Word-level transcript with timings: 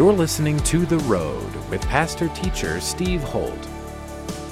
You're 0.00 0.14
listening 0.14 0.56
to 0.60 0.86
The 0.86 0.96
Road 1.00 1.54
with 1.68 1.82
pastor 1.82 2.28
teacher 2.28 2.80
Steve 2.80 3.22
Holt. 3.22 3.68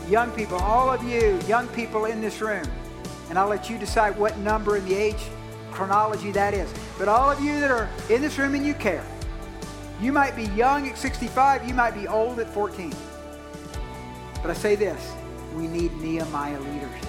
Young 0.06 0.30
people, 0.32 0.58
all 0.58 0.90
of 0.90 1.02
you, 1.02 1.40
young 1.48 1.66
people 1.68 2.04
in 2.04 2.20
this 2.20 2.42
room, 2.42 2.66
and 3.30 3.38
I'll 3.38 3.48
let 3.48 3.70
you 3.70 3.78
decide 3.78 4.18
what 4.18 4.36
number 4.36 4.76
in 4.76 4.84
the 4.84 4.94
age 4.94 5.16
chronology 5.70 6.32
that 6.32 6.52
is. 6.52 6.70
But 6.98 7.08
all 7.08 7.30
of 7.30 7.40
you 7.40 7.60
that 7.60 7.70
are 7.70 7.88
in 8.10 8.20
this 8.20 8.36
room 8.36 8.54
and 8.56 8.66
you 8.66 8.74
care, 8.74 9.02
you 10.02 10.12
might 10.12 10.36
be 10.36 10.44
young 10.48 10.86
at 10.86 10.98
65, 10.98 11.66
you 11.66 11.72
might 11.72 11.94
be 11.94 12.06
old 12.06 12.40
at 12.40 12.50
14. 12.50 12.92
But 14.42 14.50
I 14.50 14.52
say 14.52 14.76
this 14.76 15.14
we 15.54 15.66
need 15.66 15.94
Nehemiah 15.94 16.60
leaders. 16.60 17.00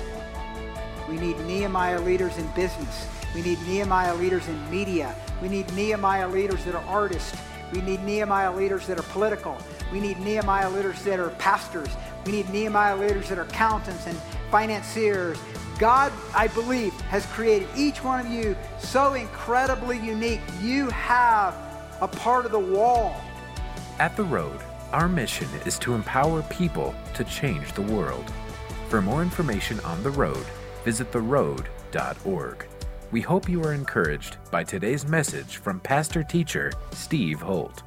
We 1.10 1.18
need 1.18 1.38
Nehemiah 1.42 2.00
leaders 2.00 2.38
in 2.38 2.48
business. 2.56 3.06
We 3.36 3.42
need 3.42 3.60
Nehemiah 3.64 4.16
leaders 4.16 4.48
in 4.48 4.72
media. 4.72 5.14
We 5.42 5.50
need 5.50 5.70
Nehemiah 5.74 6.30
leaders 6.30 6.64
that 6.64 6.74
are 6.74 6.86
artists. 6.86 7.36
We 7.72 7.82
need 7.82 8.04
Nehemiah 8.04 8.56
leaders 8.56 8.88
that 8.88 9.00
are 9.00 9.04
political. 9.04 9.58
We 9.92 10.00
need 10.00 10.20
Nehemiah 10.20 10.70
leaders 10.70 11.04
that 11.04 11.20
are 11.20 11.30
pastors. 11.32 11.90
We 12.26 12.32
need 12.32 12.50
Nehemiah 12.50 12.98
leaders 12.98 13.30
that 13.30 13.38
are 13.38 13.44
accountants 13.44 14.08
and 14.08 14.18
financiers. 14.52 15.38
God, 15.78 16.12
I 16.36 16.48
believe, 16.48 16.94
has 17.02 17.26
created 17.28 17.70
each 17.76 18.04
one 18.04 18.26
of 18.26 18.32
you 18.32 18.56
so 18.80 19.14
incredibly 19.14 19.98
unique. 19.98 20.42
You 20.62 20.90
have 20.90 21.56
a 22.02 22.08
part 22.08 22.46
of 22.46 22.52
the 22.52 22.60
wall. 22.60 23.16
At 24.00 24.16
The 24.18 24.24
Road, 24.24 24.60
our 24.92 25.08
mission 25.08 25.48
is 25.66 25.78
to 25.80 25.94
empower 25.94 26.42
people 26.44 26.96
to 27.14 27.24
change 27.24 27.74
the 27.74 27.82
world. 27.82 28.32
For 28.90 29.02
more 29.02 29.22
information 29.22 29.80
on 29.82 30.02
The 30.04 30.10
Road, 30.10 30.46
visit 30.84 31.12
theroad.org. 31.12 32.66
We 33.12 33.22
hope 33.22 33.50
you 33.50 33.64
are 33.64 33.74
encouraged 33.74 34.38
by 34.52 34.64
today's 34.64 35.04
message 35.04 35.58
from 35.58 35.80
pastor 35.80 36.22
teacher 36.22 36.72
Steve 36.92 37.40
Holt. 37.40 37.82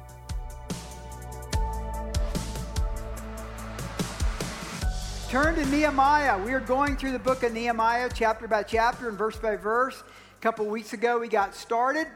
Turn 5.29 5.55
to 5.55 5.65
Nehemiah. 5.67 6.43
We 6.43 6.51
are 6.51 6.59
going 6.59 6.97
through 6.97 7.13
the 7.13 7.19
book 7.19 7.43
of 7.43 7.53
Nehemiah 7.53 8.09
chapter 8.13 8.49
by 8.49 8.63
chapter 8.63 9.07
and 9.07 9.17
verse 9.17 9.37
by 9.37 9.55
verse. 9.55 10.03
A 10.37 10.41
couple 10.41 10.65
weeks 10.65 10.91
ago, 10.91 11.19
we 11.19 11.29
got 11.29 11.55
started. 11.55 12.07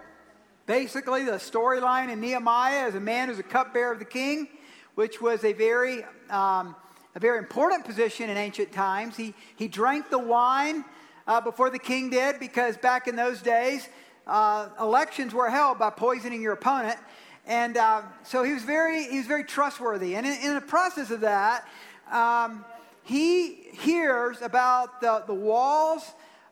Basically, 0.66 1.24
the 1.24 1.32
storyline 1.32 2.12
in 2.12 2.20
Nehemiah 2.20 2.88
is 2.88 2.96
a 2.96 3.00
man 3.00 3.30
who's 3.30 3.40
a 3.40 3.44
cupbearer 3.44 3.94
of 3.94 4.00
the 4.00 4.06
king, 4.06 4.50
which 4.96 5.22
was 5.22 5.46
a 5.46 5.54
very, 5.54 6.04
um, 6.30 6.76
a 7.16 7.20
very 7.22 7.38
important 7.38 7.86
position 7.86 8.30
in 8.30 8.36
ancient 8.36 8.74
times. 8.74 9.16
He, 9.16 9.34
he 9.56 9.70
drank 9.70 10.10
the 10.10 10.20
wine 10.20 10.84
uh, 11.28 11.42
before 11.42 11.70
the 11.70 11.80
king 11.80 12.10
did 12.10 12.40
because 12.40 12.78
back 12.78 13.08
in 13.08 13.16
those 13.16 13.42
days, 13.42 13.88
uh, 14.26 14.70
elections 14.80 15.34
were 15.34 15.50
held 15.50 15.78
by 15.78 15.90
poisoning 15.90 16.42
your 16.42 16.54
opponent. 16.54 16.98
And 17.46 17.78
uh, 17.78 18.02
so 18.24 18.44
he 18.44 18.54
was 18.54 18.64
very, 18.64 19.04
he 19.04 19.18
was 19.18 19.28
very 19.28 19.44
trustworthy. 19.44 20.16
And 20.16 20.26
in, 20.26 20.34
in 20.42 20.56
the 20.56 20.62
process 20.62 21.12
of 21.12 21.22
that, 21.22 21.68
um, 22.12 22.66
he 23.04 23.54
hears 23.72 24.42
about 24.42 25.00
the, 25.00 25.24
the 25.28 25.34
walls 25.34 26.04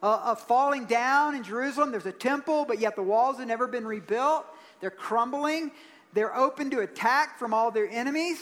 uh, 0.01 0.21
of 0.25 0.39
falling 0.39 0.85
down 0.85 1.35
in 1.35 1.43
Jerusalem. 1.43 1.91
There's 1.91 2.05
a 2.05 2.11
temple, 2.11 2.65
but 2.65 2.79
yet 2.79 2.95
the 2.95 3.03
walls 3.03 3.39
have 3.39 3.47
never 3.47 3.67
been 3.67 3.85
rebuilt. 3.85 4.45
They're 4.79 4.89
crumbling. 4.89 5.71
They're 6.13 6.35
open 6.35 6.69
to 6.69 6.79
attack 6.79 7.37
from 7.37 7.53
all 7.53 7.71
their 7.71 7.89
enemies. 7.89 8.37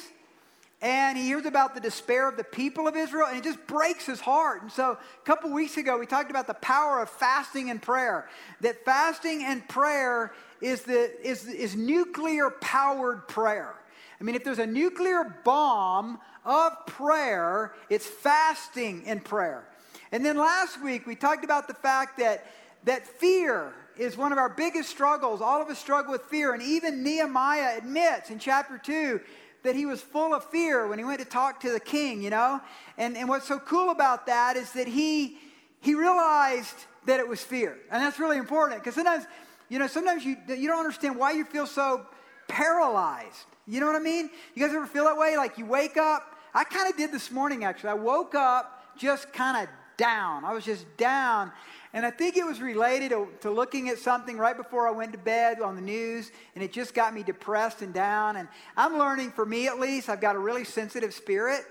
And 0.84 1.17
he 1.17 1.23
hears 1.23 1.45
about 1.45 1.76
the 1.76 1.80
despair 1.80 2.28
of 2.28 2.36
the 2.36 2.44
people 2.44 2.89
of 2.89 2.98
Israel, 2.98 3.28
and 3.30 3.38
it 3.38 3.44
just 3.45 3.66
breaks 3.67 4.06
his 4.06 4.20
heart. 4.20 4.64
And 4.64 4.70
so, 4.70 4.92
a 4.92 5.26
couple 5.26 5.50
weeks 5.50 5.78
ago, 5.78 5.98
we 5.98 6.06
talked 6.06 6.30
about 6.30 6.45
the 6.45 6.56
power 6.56 7.02
of 7.02 7.09
fasting 7.09 7.70
and 7.70 7.81
prayer. 7.81 8.28
That 8.59 8.84
fasting 8.84 9.45
and 9.45 9.66
prayer 9.70 10.34
is, 10.59 10.81
the, 10.84 11.09
is, 11.26 11.48
is 11.48 11.78
nuclear 11.78 12.50
powered 12.50 13.30
prayer. 13.30 13.73
I 14.20 14.26
mean, 14.26 14.36
if 14.36 14.44
there's 14.44 14.60
a 14.60 14.67
nuclear 14.67 15.39
bomb 15.45 16.20
of 16.44 16.73
prayer, 16.86 17.73
it's 17.89 18.05
fasting 18.05 19.04
and 19.08 19.23
prayer. 19.23 19.64
And 20.11 20.26
then 20.26 20.38
last 20.38 20.83
week, 20.83 21.08
we 21.08 21.15
talked 21.15 21.45
about 21.45 21.70
the 21.70 21.76
fact 21.76 22.20
that, 22.20 22.45
that 22.83 23.08
fear 23.08 23.73
is 23.98 24.17
one 24.17 24.33
of 24.33 24.38
our 24.38 24.50
biggest 24.50 24.89
struggles. 24.89 25.39
All 25.39 25.61
of 25.61 25.70
us 25.70 25.80
struggle 25.80 26.11
with 26.11 26.23
fear. 26.23 26.54
And 26.54 26.61
even 26.61 27.04
Nehemiah 27.04 27.77
admits 27.77 28.30
in 28.30 28.38
chapter 28.38 28.77
2 28.77 29.21
that 29.64 29.76
he 29.76 29.86
was 29.86 30.02
full 30.02 30.34
of 30.34 30.44
fear 30.46 30.88
when 30.88 31.00
he 31.00 31.06
went 31.06 31.20
to 31.20 31.26
talk 31.26 31.60
to 31.62 31.72
the 31.72 31.80
king, 31.80 32.22
you 32.22 32.30
know? 32.30 32.62
And, 32.98 33.18
and 33.18 33.28
what's 33.28 33.48
so 33.48 33.60
cool 33.60 33.90
about 33.90 34.28
that 34.28 34.56
is 34.56 34.72
that 34.74 34.88
he, 34.88 35.38
he 35.80 35.96
realized 35.96 36.76
that 37.06 37.20
it 37.20 37.28
was 37.28 37.42
fear. 37.42 37.78
And 37.92 38.02
that's 38.02 38.20
really 38.20 38.38
important 38.38 38.82
because 38.82 38.96
sometimes, 38.96 39.26
you 39.70 39.80
know, 39.80 39.88
sometimes 39.88 40.24
you, 40.24 40.38
you 40.48 40.68
don't 40.68 40.80
understand 40.80 41.18
why 41.18 41.32
you 41.32 41.46
feel 41.46 41.66
so 41.66 42.06
paralyzed. 42.48 43.46
You 43.66 43.80
know 43.80 43.88
what 43.88 43.96
I 43.96 44.00
mean? 44.00 44.30
You 44.54 44.66
guys 44.66 44.76
ever 44.76 44.86
feel 44.86 45.06
that 45.06 45.18
way? 45.18 45.38
Like 45.38 45.58
you 45.58 45.66
wake 45.66 45.98
up 45.98 46.34
I 46.54 46.64
kind 46.64 46.90
of 46.90 46.95
did 46.95 47.12
this 47.12 47.32
morning, 47.32 47.64
actually. 47.64 47.90
I 47.90 47.95
woke 47.95 48.36
up 48.36 48.95
just 48.95 49.34
kind 49.34 49.64
of 49.64 49.74
down. 49.98 50.45
I 50.45 50.54
was 50.54 50.64
just 50.64 50.86
down. 50.98 51.52
And 51.93 52.05
I 52.05 52.09
think 52.09 52.37
it 52.37 52.45
was 52.45 52.59
related 52.59 53.09
to, 53.09 53.27
to, 53.42 53.52
looking 53.52 53.89
at 53.89 53.99
something 53.99 54.37
right 54.37 54.58
before 54.58 54.87
I 54.87 54.92
went 54.92 55.11
to 55.11 55.20
bed 55.20 55.61
on 55.61 55.76
the 55.76 55.81
news, 55.81 56.31
and 56.55 56.64
it 56.64 56.73
just 56.73 56.93
got 56.93 57.14
me 57.14 57.21
depressed 57.21 57.83
and 57.83 57.93
down. 57.93 58.36
And 58.36 58.48
I'm 58.76 58.98
learning, 58.98 59.31
for 59.31 59.45
me 59.45 59.67
at 59.67 59.80
least, 59.80 60.09
I've 60.09 60.21
got 60.21 60.36
a 60.36 60.39
really 60.39 60.64
sensitive 60.64 61.14
spirit, 61.14 61.65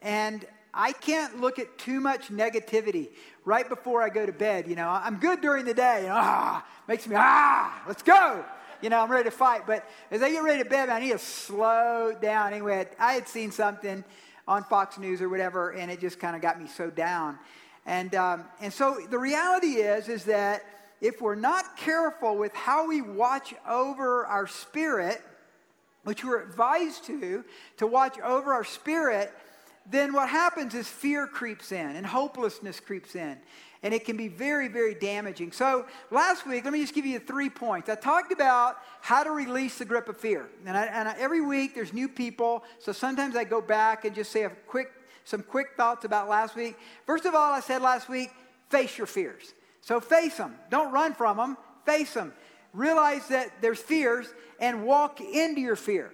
and 0.00 0.46
I 0.72 0.92
can't 0.92 1.40
look 1.40 1.58
at 1.58 1.76
too 1.76 2.00
much 2.00 2.28
negativity 2.28 3.08
right 3.44 3.68
before 3.68 4.02
I 4.02 4.08
go 4.08 4.24
to 4.24 4.32
bed. 4.32 4.66
You 4.66 4.76
know, 4.76 4.88
I'm 4.88 5.18
good 5.18 5.42
during 5.42 5.66
the 5.66 5.74
day. 5.74 6.04
Know, 6.06 6.14
ah, 6.14 6.66
makes 6.88 7.06
me, 7.06 7.16
ah, 7.18 7.82
let's 7.86 8.02
go 8.02 8.44
you 8.82 8.88
know, 8.88 9.00
I'm 9.00 9.10
ready 9.10 9.24
to 9.24 9.30
fight. 9.30 9.66
But 9.66 9.86
as 10.10 10.22
I 10.22 10.30
get 10.30 10.42
ready 10.42 10.62
to 10.62 10.68
bed, 10.68 10.88
I 10.88 11.00
need 11.00 11.12
to 11.12 11.18
slow 11.18 12.16
down. 12.20 12.52
Anyway, 12.52 12.88
I 12.98 13.12
had 13.12 13.28
seen 13.28 13.50
something 13.50 14.04
on 14.48 14.64
Fox 14.64 14.98
News 14.98 15.20
or 15.20 15.28
whatever, 15.28 15.70
and 15.70 15.90
it 15.90 16.00
just 16.00 16.18
kind 16.18 16.34
of 16.34 16.42
got 16.42 16.60
me 16.60 16.66
so 16.66 16.90
down. 16.90 17.38
And, 17.86 18.14
um, 18.14 18.44
and 18.60 18.72
so 18.72 18.98
the 19.10 19.18
reality 19.18 19.76
is, 19.76 20.08
is 20.08 20.24
that 20.24 20.64
if 21.00 21.20
we're 21.20 21.34
not 21.34 21.76
careful 21.76 22.36
with 22.36 22.54
how 22.54 22.86
we 22.86 23.00
watch 23.00 23.54
over 23.68 24.26
our 24.26 24.46
spirit, 24.46 25.22
which 26.04 26.24
we're 26.24 26.42
advised 26.42 27.04
to, 27.06 27.44
to 27.78 27.86
watch 27.86 28.18
over 28.20 28.52
our 28.52 28.64
spirit, 28.64 29.32
then 29.90 30.12
what 30.12 30.28
happens 30.28 30.74
is 30.74 30.86
fear 30.86 31.26
creeps 31.26 31.72
in 31.72 31.96
and 31.96 32.06
hopelessness 32.06 32.80
creeps 32.80 33.14
in 33.16 33.38
and 33.82 33.94
it 33.94 34.04
can 34.04 34.16
be 34.16 34.28
very, 34.28 34.68
very 34.68 34.94
damaging. 34.94 35.52
So, 35.52 35.86
last 36.10 36.46
week, 36.46 36.64
let 36.64 36.72
me 36.72 36.80
just 36.80 36.94
give 36.94 37.06
you 37.06 37.18
three 37.18 37.48
points. 37.48 37.88
I 37.88 37.94
talked 37.94 38.32
about 38.32 38.76
how 39.00 39.22
to 39.24 39.30
release 39.30 39.78
the 39.78 39.84
grip 39.84 40.08
of 40.08 40.18
fear. 40.18 40.48
And, 40.66 40.76
I, 40.76 40.84
and 40.86 41.08
I, 41.08 41.16
every 41.18 41.40
week, 41.40 41.74
there's 41.74 41.92
new 41.92 42.08
people. 42.08 42.62
So, 42.78 42.92
sometimes 42.92 43.36
I 43.36 43.44
go 43.44 43.60
back 43.60 44.04
and 44.04 44.14
just 44.14 44.32
say 44.32 44.44
a 44.44 44.50
quick, 44.50 44.92
some 45.24 45.42
quick 45.42 45.68
thoughts 45.76 46.04
about 46.04 46.28
last 46.28 46.56
week. 46.56 46.76
First 47.06 47.24
of 47.24 47.34
all, 47.34 47.52
I 47.52 47.60
said 47.60 47.82
last 47.82 48.08
week, 48.08 48.30
face 48.68 48.96
your 48.98 49.06
fears. 49.06 49.52
So, 49.80 50.00
face 50.00 50.36
them. 50.36 50.56
Don't 50.70 50.92
run 50.92 51.14
from 51.14 51.36
them, 51.36 51.56
face 51.86 52.14
them. 52.14 52.32
Realize 52.72 53.28
that 53.28 53.62
there's 53.62 53.80
fears 53.80 54.26
and 54.60 54.84
walk 54.84 55.20
into 55.20 55.60
your 55.60 55.76
fear. 55.76 56.12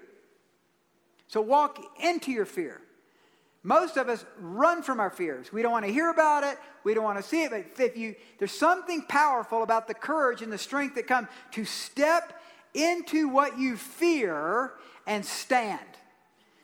So, 1.28 1.40
walk 1.40 1.82
into 2.02 2.30
your 2.30 2.46
fear. 2.46 2.80
Most 3.62 3.96
of 3.96 4.08
us 4.08 4.24
run 4.38 4.84
from 4.84 5.00
our 5.00 5.10
fears. 5.10 5.52
We 5.52 5.60
don't 5.60 5.72
want 5.72 5.84
to 5.84 5.92
hear 5.92 6.08
about 6.08 6.44
it. 6.44 6.56
We 6.84 6.94
don't 6.94 7.02
want 7.02 7.18
to 7.18 7.22
see 7.22 7.42
it. 7.42 7.50
But 7.50 7.64
if 7.84 7.96
you, 7.96 8.14
there's 8.38 8.52
something 8.52 9.02
powerful 9.02 9.64
about 9.64 9.88
the 9.88 9.94
courage 9.94 10.40
and 10.40 10.52
the 10.52 10.58
strength 10.58 10.94
that 10.94 11.08
come 11.08 11.26
to 11.50 11.64
step 11.64 12.40
into 12.74 13.28
what 13.28 13.58
you 13.58 13.76
fear 13.76 14.74
and 15.04 15.24
stand. 15.24 15.80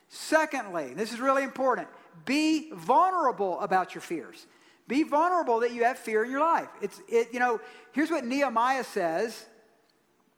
Secondly, 0.09 0.95
this 0.95 1.13
is 1.13 1.19
really 1.19 1.43
important. 1.43 1.89
Be 2.25 2.71
vulnerable 2.73 3.61
about 3.61 3.95
your 3.95 4.03
fears. 4.03 4.47
Be 4.89 5.03
vulnerable 5.03 5.61
that 5.61 5.73
you 5.73 5.85
have 5.85 5.99
fear 5.99 6.25
in 6.25 6.31
your 6.31 6.41
life. 6.41 6.69
It's 6.81 7.01
it, 7.09 7.29
you 7.33 7.39
know, 7.39 7.61
here's 7.93 8.11
what 8.11 8.25
Nehemiah 8.25 8.85
says. 8.85 9.47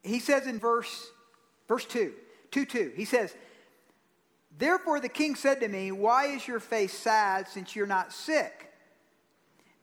He 0.03 0.19
says 0.19 0.47
in 0.47 0.59
verse 0.59 1.11
verse 1.67 1.85
2, 1.85 2.13
2 2.51 2.65
2. 2.65 2.93
He 2.95 3.05
says, 3.05 3.35
Therefore 4.57 4.99
the 4.99 5.09
king 5.09 5.35
said 5.35 5.59
to 5.61 5.67
me, 5.67 5.91
Why 5.91 6.27
is 6.27 6.47
your 6.47 6.59
face 6.59 6.93
sad 6.93 7.47
since 7.47 7.75
you're 7.75 7.87
not 7.87 8.13
sick? 8.13 8.71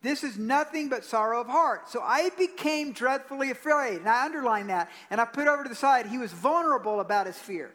This 0.03 0.25
is 0.25 0.37
nothing 0.37 0.89
but 0.89 1.05
sorrow 1.05 1.41
of 1.41 1.47
heart. 1.47 1.89
So 1.89 2.01
I 2.03 2.31
became 2.31 2.93
dreadfully 2.93 3.51
afraid. 3.51 3.99
And 3.99 4.09
I 4.09 4.25
underline 4.25 4.67
that. 4.67 4.91
And 5.11 5.21
I 5.21 5.25
put 5.25 5.47
over 5.47 5.63
to 5.63 5.69
the 5.69 5.77
side, 5.77 6.07
he 6.07 6.19
was 6.19 6.33
vulnerable 6.33 6.99
about 6.99 7.27
his 7.27 7.39
fear. 7.39 7.71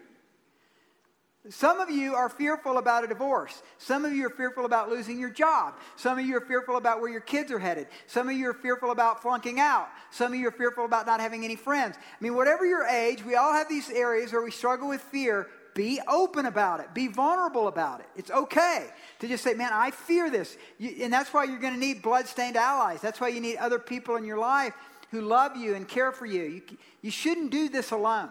Some 1.50 1.80
of 1.80 1.90
you 1.90 2.16
are 2.16 2.30
fearful 2.30 2.78
about 2.78 3.04
a 3.04 3.08
divorce. 3.08 3.62
Some 3.78 4.06
of 4.06 4.14
you 4.14 4.26
are 4.26 4.30
fearful 4.30 4.66
about 4.66 4.90
losing 4.90 5.20
your 5.20 5.30
job. 5.30 5.76
Some 5.96 6.20
of 6.20 6.26
you 6.26 6.38
are 6.38 6.42
fearful 6.42 6.78
about 6.78 7.00
where 7.00 7.10
your 7.10 7.22
kids 7.22 7.52
are 7.52 7.60
headed. 7.60 7.88
Some 8.06 8.28
of 8.28 8.36
you 8.36 8.50
are 8.50 8.54
fearful 8.54 8.92
about 8.92 9.22
flunking 9.22 9.60
out. 9.60 9.88
Some 10.12 10.34
of 10.34 10.40
you 10.40 10.48
are 10.48 10.52
fearful 10.52 10.86
about 10.86 11.06
not 11.06 11.20
having 11.20 11.46
any 11.46 11.56
friends. 11.56 11.96
I 11.98 12.24
mean, 12.24 12.36
whatever 12.36 12.66
your 12.66 12.86
age, 12.86 13.24
we 13.24 13.36
all 13.36 13.54
have 13.54 13.70
these 13.70 13.90
areas 13.90 14.34
where 14.34 14.42
we 14.42 14.52
struggle 14.52 14.90
with 14.90 15.02
fear 15.02 15.48
be 15.74 16.02
open 16.08 16.48
about 16.48 16.80
it. 16.80 16.94
Be 16.96 17.08
vulnerable 17.08 17.68
about 17.68 18.00
it. 18.00 18.08
It's 18.16 18.32
okay 18.32 18.88
to 19.20 19.28
just 19.28 19.44
say, 19.44 19.54
man, 19.54 19.72
I 19.72 19.92
fear 19.92 20.32
this. 20.32 20.58
You, 20.80 21.04
and 21.04 21.14
that's 21.14 21.32
why 21.32 21.44
you're 21.44 21.60
going 21.60 21.76
to 21.76 21.80
need 21.80 22.02
blood-stained 22.02 22.58
allies. 22.58 23.00
That's 23.00 23.22
why 23.22 23.28
you 23.28 23.40
need 23.40 23.58
other 23.58 23.78
people 23.78 24.16
in 24.16 24.26
your 24.26 24.40
life 24.40 24.74
who 25.12 25.22
love 25.22 25.56
you 25.56 25.76
and 25.76 25.88
care 25.88 26.12
for 26.12 26.26
you. 26.26 26.44
You, 26.44 26.62
you 27.04 27.12
shouldn't 27.12 27.52
do 27.52 27.70
this 27.70 27.92
alone. 27.92 28.30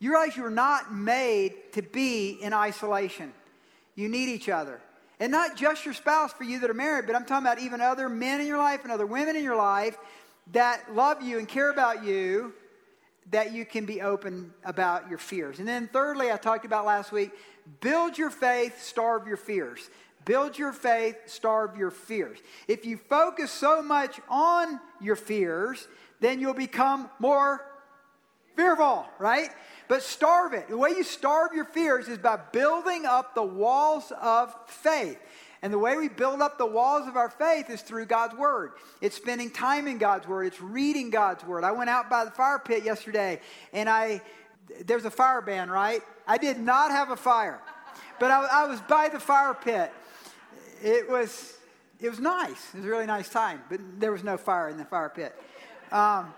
You 0.00 0.10
realize 0.10 0.36
you're 0.36 0.50
not 0.50 0.92
made 0.92 1.72
to 1.74 1.82
be 1.82 2.30
in 2.40 2.52
isolation. 2.52 3.32
You 3.94 4.08
need 4.08 4.28
each 4.28 4.48
other. 4.48 4.80
And 5.20 5.30
not 5.30 5.56
just 5.56 5.84
your 5.84 5.92
spouse 5.92 6.32
for 6.32 6.44
you 6.44 6.58
that 6.60 6.70
are 6.70 6.74
married, 6.74 7.06
but 7.06 7.14
I'm 7.14 7.26
talking 7.26 7.46
about 7.46 7.60
even 7.60 7.82
other 7.82 8.08
men 8.08 8.40
in 8.40 8.46
your 8.46 8.58
life 8.58 8.82
and 8.82 8.90
other 8.90 9.06
women 9.06 9.36
in 9.36 9.44
your 9.44 9.56
life 9.56 9.98
that 10.52 10.94
love 10.94 11.22
you 11.22 11.38
and 11.38 11.46
care 11.46 11.70
about 11.70 12.02
you, 12.02 12.54
that 13.30 13.52
you 13.52 13.66
can 13.66 13.84
be 13.84 14.00
open 14.00 14.52
about 14.64 15.08
your 15.10 15.18
fears. 15.18 15.58
And 15.58 15.68
then, 15.68 15.88
thirdly, 15.92 16.32
I 16.32 16.38
talked 16.38 16.64
about 16.64 16.86
last 16.86 17.12
week 17.12 17.30
build 17.80 18.18
your 18.18 18.30
faith, 18.30 18.82
starve 18.82 19.28
your 19.28 19.36
fears. 19.36 19.90
Build 20.24 20.58
your 20.58 20.72
faith, 20.72 21.16
starve 21.26 21.76
your 21.76 21.90
fears. 21.90 22.38
If 22.68 22.84
you 22.84 22.96
focus 22.96 23.50
so 23.50 23.82
much 23.82 24.20
on 24.28 24.80
your 25.00 25.16
fears, 25.16 25.88
then 26.20 26.40
you'll 26.40 26.52
become 26.54 27.08
more 27.18 27.64
fearful, 28.60 29.06
right? 29.18 29.48
But 29.88 30.02
starve 30.02 30.52
it. 30.52 30.68
The 30.68 30.76
way 30.76 30.90
you 30.90 31.02
starve 31.02 31.54
your 31.54 31.64
fears 31.64 32.08
is 32.08 32.18
by 32.18 32.36
building 32.52 33.06
up 33.06 33.34
the 33.34 33.42
walls 33.42 34.12
of 34.20 34.54
faith. 34.66 35.18
And 35.62 35.72
the 35.72 35.78
way 35.78 35.96
we 35.96 36.08
build 36.08 36.42
up 36.42 36.58
the 36.58 36.66
walls 36.66 37.08
of 37.08 37.16
our 37.16 37.30
faith 37.30 37.70
is 37.70 37.80
through 37.80 38.06
God's 38.06 38.34
Word. 38.34 38.72
It's 39.00 39.16
spending 39.16 39.50
time 39.50 39.86
in 39.86 39.96
God's 39.96 40.28
Word. 40.28 40.46
It's 40.46 40.60
reading 40.60 41.10
God's 41.10 41.42
Word. 41.44 41.64
I 41.64 41.72
went 41.72 41.88
out 41.88 42.10
by 42.10 42.24
the 42.24 42.30
fire 42.30 42.58
pit 42.58 42.84
yesterday 42.84 43.40
and 43.72 43.88
I, 43.88 44.20
there's 44.84 45.06
a 45.06 45.10
fire 45.10 45.40
ban, 45.40 45.70
right? 45.70 46.02
I 46.26 46.36
did 46.36 46.58
not 46.58 46.90
have 46.90 47.10
a 47.10 47.16
fire, 47.16 47.60
but 48.18 48.30
I, 48.30 48.46
I 48.64 48.66
was 48.66 48.80
by 48.82 49.08
the 49.08 49.20
fire 49.20 49.54
pit. 49.54 49.90
It 50.82 51.10
was, 51.10 51.56
it 51.98 52.10
was 52.10 52.20
nice. 52.20 52.74
It 52.74 52.78
was 52.78 52.86
a 52.86 52.88
really 52.88 53.06
nice 53.06 53.28
time, 53.30 53.62
but 53.70 53.80
there 53.98 54.12
was 54.12 54.22
no 54.22 54.36
fire 54.36 54.68
in 54.68 54.76
the 54.76 54.84
fire 54.84 55.08
pit. 55.08 55.34
Um, 55.92 56.32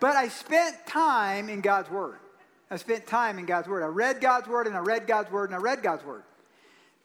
but 0.00 0.16
I 0.16 0.28
spent 0.28 0.86
time 0.86 1.48
in 1.48 1.60
God's 1.60 1.90
Word. 1.90 2.18
I 2.70 2.76
spent 2.76 3.06
time 3.06 3.38
in 3.38 3.46
God's 3.46 3.68
Word. 3.68 3.82
I 3.82 3.86
read 3.86 4.20
God's 4.20 4.48
Word 4.48 4.66
and 4.66 4.76
I 4.76 4.80
read 4.80 5.06
God's 5.06 5.30
Word 5.30 5.50
and 5.50 5.54
I 5.54 5.58
read 5.58 5.82
God's 5.82 6.04
Word 6.04 6.22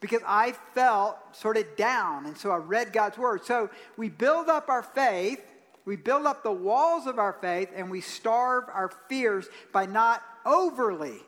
because 0.00 0.22
I 0.26 0.52
felt 0.74 1.18
sort 1.32 1.56
of 1.56 1.76
down. 1.76 2.26
And 2.26 2.36
so 2.36 2.50
I 2.50 2.56
read 2.56 2.92
God's 2.92 3.18
word. 3.18 3.44
So 3.44 3.70
we 3.96 4.08
build 4.08 4.48
up 4.48 4.68
our 4.68 4.82
faith, 4.82 5.40
we 5.84 5.96
build 5.96 6.26
up 6.26 6.42
the 6.42 6.52
walls 6.52 7.06
of 7.06 7.18
our 7.18 7.34
faith, 7.34 7.68
and 7.74 7.90
we 7.90 8.00
starve 8.00 8.64
our 8.72 8.90
fears 9.08 9.48
by 9.72 9.86
not 9.86 10.22
overly 10.44 11.18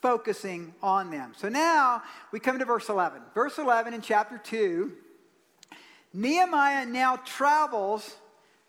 focusing 0.00 0.74
on 0.82 1.10
them. 1.10 1.32
So 1.36 1.48
now 1.48 2.02
we 2.30 2.38
come 2.38 2.58
to 2.58 2.64
verse 2.64 2.88
11. 2.88 3.20
Verse 3.34 3.58
11 3.58 3.94
in 3.94 4.00
chapter 4.00 4.38
2 4.38 4.92
Nehemiah 6.16 6.86
now 6.86 7.16
travels 7.16 8.14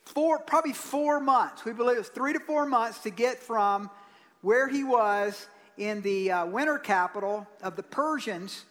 for 0.05 0.39
probably 0.39 0.73
four 0.73 1.19
months. 1.19 1.65
We 1.65 1.73
believe 1.73 1.97
it's 1.97 2.09
three 2.09 2.33
to 2.33 2.39
four 2.39 2.65
months 2.65 2.99
to 2.99 3.09
get 3.09 3.41
from 3.41 3.89
where 4.41 4.67
he 4.67 4.83
was 4.83 5.47
in 5.77 6.01
the 6.01 6.31
uh, 6.31 6.45
winter 6.45 6.77
capital 6.77 7.47
of 7.61 7.75
the 7.75 7.83
Persians 7.83 8.65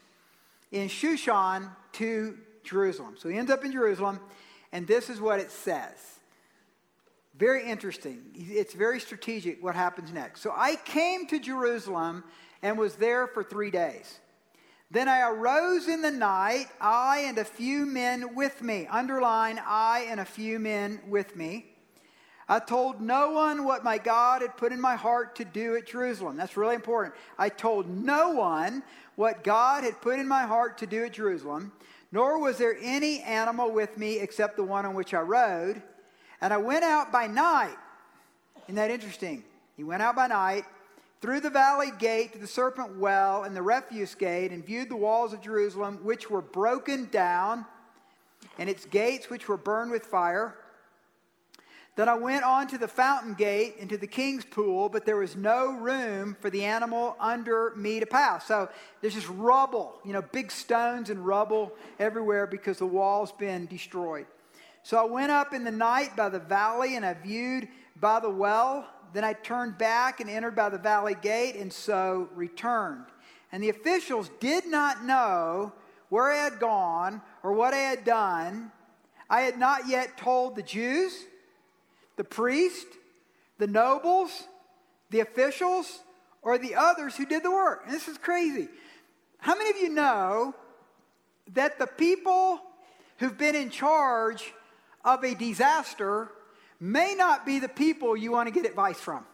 in 0.73 0.89
Shushan 0.89 1.71
to 1.93 2.39
Jerusalem. 2.63 3.17
So 3.19 3.29
he 3.29 3.37
ends 3.37 3.51
up 3.51 3.65
in 3.65 3.73
Jerusalem, 3.73 4.21
and 4.73 4.87
this 4.87 5.11
is 5.11 5.21
what 5.21 5.41
it 5.41 5.51
says. 5.51 6.15
Very 7.37 7.69
interesting. 7.69 8.23
It's 8.35 8.75
very 8.75 9.01
strategic 9.01 9.63
what 9.63 9.75
happens 9.75 10.13
next. 10.13 10.41
So 10.41 10.53
I 10.57 10.77
came 10.77 11.27
to 11.27 11.39
Jerusalem 11.39 12.25
and 12.63 12.79
was 12.79 12.95
there 12.95 13.27
for 13.27 13.43
three 13.43 13.71
days. 13.71 14.21
Then 14.91 15.09
I 15.09 15.29
arose 15.29 15.89
in 15.89 16.03
the 16.03 16.11
night, 16.11 16.67
I 16.81 17.25
and 17.27 17.39
a 17.39 17.45
few 17.45 17.87
men 17.87 18.35
with 18.35 18.63
me. 18.63 18.87
Underline, 18.87 19.61
I 19.65 20.07
and 20.09 20.21
a 20.21 20.25
few 20.25 20.59
men 20.59 21.01
with 21.09 21.37
me. 21.37 21.67
I 22.49 22.59
told 22.59 23.01
no 23.01 23.31
one 23.33 23.65
what 23.65 23.85
my 23.85 23.97
God 23.97 24.43
had 24.43 24.57
put 24.57 24.73
in 24.73 24.81
my 24.81 24.97
heart 24.97 25.37
to 25.37 25.45
do 25.45 25.77
at 25.77 25.87
Jerusalem. 25.87 26.37
That's 26.37 26.57
really 26.57 26.75
important. 26.75 27.15
I 27.39 27.49
told 27.49 27.89
no 27.89 28.33
one 28.33 28.83
what 29.17 29.43
God 29.43 29.85
had 29.85 30.01
put 30.03 30.19
in 30.19 30.29
my 30.29 30.43
heart 30.43 30.77
to 30.79 30.87
do 30.87 31.05
at 31.05 31.15
Jerusalem, 31.15 31.73
nor 32.13 32.39
was 32.39 32.59
there 32.59 32.77
any 32.83 33.23
animal 33.23 33.73
with 33.73 33.97
me 33.97 34.19
except 34.19 34.57
the 34.57 34.63
one 34.63 34.85
on 34.85 34.95
which 34.95 35.15
I 35.15 35.21
rode. 35.21 35.83
And 36.41 36.53
I 36.53 36.59
went 36.59 36.85
out 36.85 37.11
by 37.11 37.27
night. 37.27 37.77
Isn't 38.65 38.75
that 38.75 38.91
interesting? 38.91 39.43
He 39.77 39.85
went 39.85 40.03
out 40.03 40.15
by 40.15 40.27
night 40.27 40.65
through 41.21 41.41
the 41.41 41.51
valley 41.51 41.91
gate 41.99 42.33
to 42.33 42.39
the 42.39 42.47
serpent 42.47 42.99
well 42.99 43.45
and 43.45 43.57
the 43.57 43.63
refuse 43.63 44.15
gate 44.15 44.53
and 44.53 44.65
viewed 44.65 44.89
the 44.89 44.97
walls 44.97 45.33
of 45.33 45.41
Jerusalem, 45.41 46.01
which 46.03 46.31
were 46.31 46.43
broken 46.43 47.09
down, 47.11 47.65
and 48.59 48.69
its 48.69 48.85
gates, 48.85 49.31
which 49.31 49.49
were 49.49 49.57
burned 49.57 49.91
with 49.91 50.05
fire. 50.05 50.55
Then 51.97 52.09
I 52.09 52.15
went 52.15 52.43
on 52.43 52.67
to 52.69 52.79
the 52.79 52.89
fountain 52.89 53.35
gate 53.35 53.77
into 53.79 53.97
the 53.97 54.09
king's 54.09 54.45
pool, 54.45 54.89
but 54.89 55.07
there 55.07 55.17
was 55.17 55.37
no 55.37 55.73
room 55.73 56.37
for 56.41 56.51
the 56.51 56.65
animal 56.65 57.17
under 57.21 57.73
me 57.77 58.01
to 58.01 58.07
pass. 58.07 58.47
So 58.47 58.69
there's 59.01 59.15
just 59.15 59.29
rubble, 59.29 60.01
you 60.05 60.13
know, 60.13 60.23
big 60.23 60.51
stones 60.51 61.09
and 61.09 61.25
rubble 61.25 61.73
everywhere 62.01 62.49
because 62.49 62.79
the 62.79 62.87
wall's 62.87 63.31
been 63.31 63.67
destroyed. 63.67 64.27
So 64.83 64.99
I 64.99 65.05
went 65.05 65.31
up 65.31 65.55
in 65.55 65.63
the 65.63 65.71
night 65.71 66.17
by 66.17 66.29
the 66.29 66.41
valley 66.41 66.97
and 66.97 67.07
I 67.07 67.15
viewed 67.15 67.69
by 68.01 68.19
the 68.19 68.31
well. 68.31 68.89
Then 69.15 69.23
I 69.23 69.33
turned 69.33 69.79
back 69.79 70.19
and 70.19 70.29
entered 70.29 70.57
by 70.57 70.69
the 70.69 70.77
valley 70.77 71.15
gate 71.15 71.55
and 71.55 71.73
so 71.73 72.29
returned. 72.35 73.07
And 73.53 73.63
the 73.63 73.69
officials 73.69 74.29
did 74.41 74.67
not 74.67 75.05
know 75.05 75.73
where 76.09 76.33
I 76.33 76.37
had 76.37 76.59
gone 76.59 77.23
or 77.45 77.53
what 77.53 77.73
I 77.73 77.79
had 77.79 78.05
done. 78.05 78.73
I 79.31 79.43
had 79.43 79.57
not 79.57 79.87
yet 79.87 80.19
told 80.19 80.57
the 80.57 80.63
Jews 80.63 81.27
the 82.17 82.25
priest, 82.25 82.87
the 83.59 83.69
nobles, 83.69 84.49
the 85.11 85.21
officials, 85.21 86.01
or 86.43 86.59
the 86.59 86.75
others 86.75 87.17
who 87.17 87.25
did 87.25 87.45
the 87.45 87.53
work. 87.53 87.83
And 87.85 87.95
this 87.95 88.09
is 88.09 88.19
crazy. 88.19 88.69
How 89.39 89.57
many 89.57 89.71
of 89.71 89.77
you 89.77 89.91
know 89.91 90.57
that 91.53 91.79
the 91.79 91.87
people 91.87 92.61
who've 93.19 93.39
been 93.39 93.55
in 93.55 93.71
charge 93.71 94.53
of 95.05 95.23
a 95.23 95.37
disaster 95.37 96.31
may 96.85 97.15
not 97.15 97.47
be 97.47 97.61
the 97.61 97.69
people 97.69 98.15
you 98.15 98.31
want 98.31 98.47
to 98.47 98.53
get 98.53 98.69
advice 98.69 99.01
from? 99.01 99.25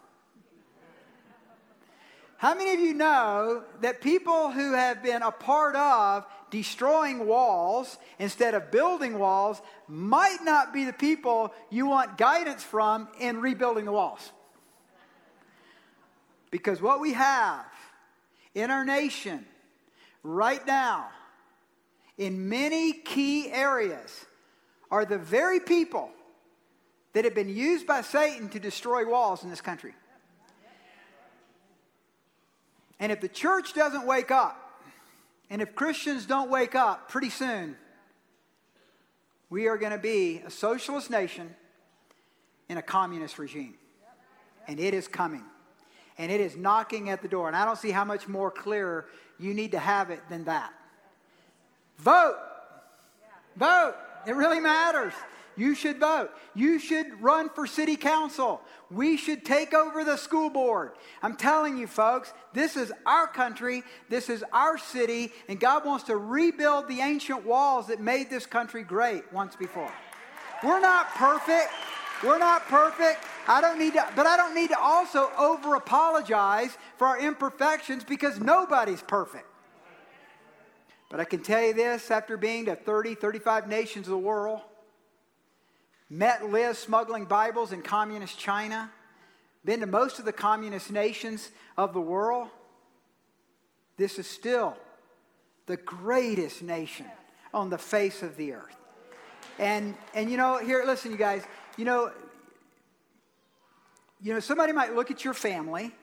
How 2.36 2.54
many 2.54 2.72
of 2.72 2.80
you 2.80 2.94
know 2.94 3.64
that 3.80 4.00
people 4.00 4.50
who 4.50 4.72
have 4.72 5.02
been 5.02 5.22
a 5.22 5.32
part 5.32 5.74
of 5.74 6.24
destroying 6.50 7.26
walls 7.26 7.98
instead 8.18 8.54
of 8.54 8.70
building 8.70 9.18
walls 9.18 9.60
might 9.88 10.38
not 10.42 10.72
be 10.72 10.84
the 10.84 10.92
people 10.92 11.52
you 11.70 11.86
want 11.86 12.16
guidance 12.16 12.62
from 12.62 13.08
in 13.18 13.40
rebuilding 13.40 13.84
the 13.84 13.92
walls? 13.92 14.30
Because 16.50 16.80
what 16.80 17.00
we 17.00 17.14
have 17.14 17.66
in 18.54 18.70
our 18.70 18.84
nation 18.84 19.44
right 20.22 20.64
now, 20.66 21.08
in 22.16 22.48
many 22.48 22.92
key 22.92 23.50
areas, 23.50 24.24
are 24.90 25.04
the 25.04 25.18
very 25.18 25.60
people 25.60 26.10
that 27.12 27.24
have 27.24 27.34
been 27.34 27.48
used 27.48 27.86
by 27.86 28.02
Satan 28.02 28.48
to 28.50 28.60
destroy 28.60 29.08
walls 29.08 29.42
in 29.42 29.50
this 29.50 29.60
country. 29.60 29.94
And 32.98 33.10
if 33.10 33.20
the 33.20 33.28
church 33.28 33.72
doesn't 33.72 34.06
wake 34.06 34.30
up, 34.30 34.56
and 35.48 35.60
if 35.60 35.74
Christians 35.74 36.26
don't 36.26 36.50
wake 36.50 36.74
up 36.74 37.08
pretty 37.08 37.30
soon, 37.30 37.76
we 39.48 39.66
are 39.66 39.76
going 39.76 39.92
to 39.92 39.98
be 39.98 40.42
a 40.46 40.50
socialist 40.50 41.10
nation 41.10 41.54
in 42.68 42.78
a 42.78 42.82
communist 42.82 43.38
regime. 43.38 43.74
And 44.68 44.78
it 44.78 44.94
is 44.94 45.08
coming. 45.08 45.42
And 46.18 46.30
it 46.30 46.40
is 46.40 46.56
knocking 46.56 47.10
at 47.10 47.22
the 47.22 47.28
door. 47.28 47.48
And 47.48 47.56
I 47.56 47.64
don't 47.64 47.78
see 47.78 47.90
how 47.90 48.04
much 48.04 48.28
more 48.28 48.50
clearer 48.50 49.06
you 49.38 49.54
need 49.54 49.72
to 49.72 49.78
have 49.78 50.10
it 50.10 50.20
than 50.28 50.44
that. 50.44 50.72
Vote. 51.98 52.36
Vote. 53.56 53.94
It 54.26 54.36
really 54.36 54.60
matters. 54.60 55.14
You 55.56 55.74
should 55.74 55.98
vote. 55.98 56.30
You 56.54 56.78
should 56.78 57.20
run 57.20 57.50
for 57.50 57.66
city 57.66 57.96
council. 57.96 58.60
We 58.90 59.16
should 59.16 59.44
take 59.44 59.74
over 59.74 60.04
the 60.04 60.16
school 60.16 60.50
board. 60.50 60.92
I'm 61.22 61.36
telling 61.36 61.76
you, 61.76 61.86
folks, 61.86 62.32
this 62.52 62.76
is 62.76 62.92
our 63.04 63.26
country. 63.26 63.82
This 64.08 64.28
is 64.28 64.44
our 64.52 64.78
city. 64.78 65.32
And 65.48 65.60
God 65.60 65.84
wants 65.84 66.04
to 66.04 66.16
rebuild 66.16 66.88
the 66.88 67.00
ancient 67.00 67.44
walls 67.44 67.88
that 67.88 68.00
made 68.00 68.30
this 68.30 68.46
country 68.46 68.82
great 68.82 69.32
once 69.32 69.56
before. 69.56 69.92
We're 70.62 70.80
not 70.80 71.08
perfect. 71.14 71.70
We're 72.22 72.38
not 72.38 72.66
perfect. 72.68 73.24
I 73.48 73.60
don't 73.60 73.78
need 73.78 73.94
to, 73.94 74.06
but 74.14 74.26
I 74.26 74.36
don't 74.36 74.54
need 74.54 74.68
to 74.68 74.78
also 74.78 75.30
over 75.38 75.74
apologize 75.74 76.76
for 76.98 77.06
our 77.06 77.18
imperfections 77.18 78.04
because 78.04 78.38
nobody's 78.38 79.02
perfect. 79.02 79.46
But 81.08 81.18
I 81.18 81.24
can 81.24 81.42
tell 81.42 81.62
you 81.62 81.72
this 81.72 82.10
after 82.10 82.36
being 82.36 82.66
to 82.66 82.76
30, 82.76 83.16
35 83.16 83.68
nations 83.68 84.06
of 84.06 84.12
the 84.12 84.18
world, 84.18 84.60
met 86.10 86.50
Liz 86.50 86.76
smuggling 86.76 87.24
Bibles 87.24 87.70
in 87.70 87.82
communist 87.82 88.36
China, 88.36 88.90
been 89.64 89.78
to 89.80 89.86
most 89.86 90.18
of 90.18 90.24
the 90.24 90.32
communist 90.32 90.90
nations 90.90 91.50
of 91.78 91.92
the 91.94 92.00
world. 92.00 92.48
This 93.96 94.18
is 94.18 94.26
still 94.26 94.76
the 95.66 95.76
greatest 95.76 96.62
nation 96.62 97.06
on 97.54 97.70
the 97.70 97.78
face 97.78 98.22
of 98.22 98.36
the 98.36 98.54
earth. 98.54 98.76
And, 99.58 99.94
and 100.12 100.28
you 100.30 100.36
know, 100.36 100.58
here, 100.58 100.82
listen, 100.84 101.12
you 101.12 101.16
guys, 101.16 101.44
you 101.76 101.84
know, 101.84 102.10
you 104.20 104.32
know, 104.34 104.40
somebody 104.40 104.72
might 104.72 104.96
look 104.96 105.10
at 105.10 105.24
your 105.24 105.34
family 105.34 105.94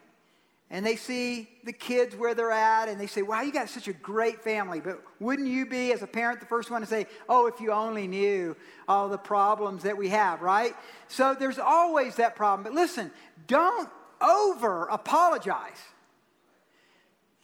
and 0.70 0.86
they 0.86 0.98
see 0.98 1.48
the 1.64 1.72
kids 1.72 2.16
where 2.16 2.36
they're 2.36 2.52
at 2.52 2.90
and 2.90 3.00
they 3.00 3.08
say, 3.08 3.22
Wow, 3.22 3.42
you 3.42 3.54
got 3.54 3.70
such 3.70 3.88
a 3.88 3.94
great 3.94 4.44
family. 4.44 4.82
But 4.82 5.02
wouldn't 5.20 5.48
you 5.48 5.66
be, 5.66 5.94
as 5.94 6.02
a 6.02 6.08
parent, 6.08 6.42
the 6.42 6.46
first 6.46 6.70
one 6.70 6.82
to 6.82 6.88
say, 6.88 7.08
Oh, 7.30 7.48
if 7.48 7.62
you 7.62 7.72
only 7.72 8.08
knew 8.08 8.56
all 8.88 9.08
the 9.08 9.18
problems 9.18 9.84
that 9.84 9.98
we 9.98 10.10
have, 10.10 10.42
right? 10.42 10.74
So 11.08 11.34
there's 11.34 11.60
always 11.60 12.16
that 12.18 12.36
problem. 12.36 12.64
But 12.64 12.74
listen, 12.74 13.12
don't 13.48 13.90
over 14.22 14.86
apologize 14.86 15.80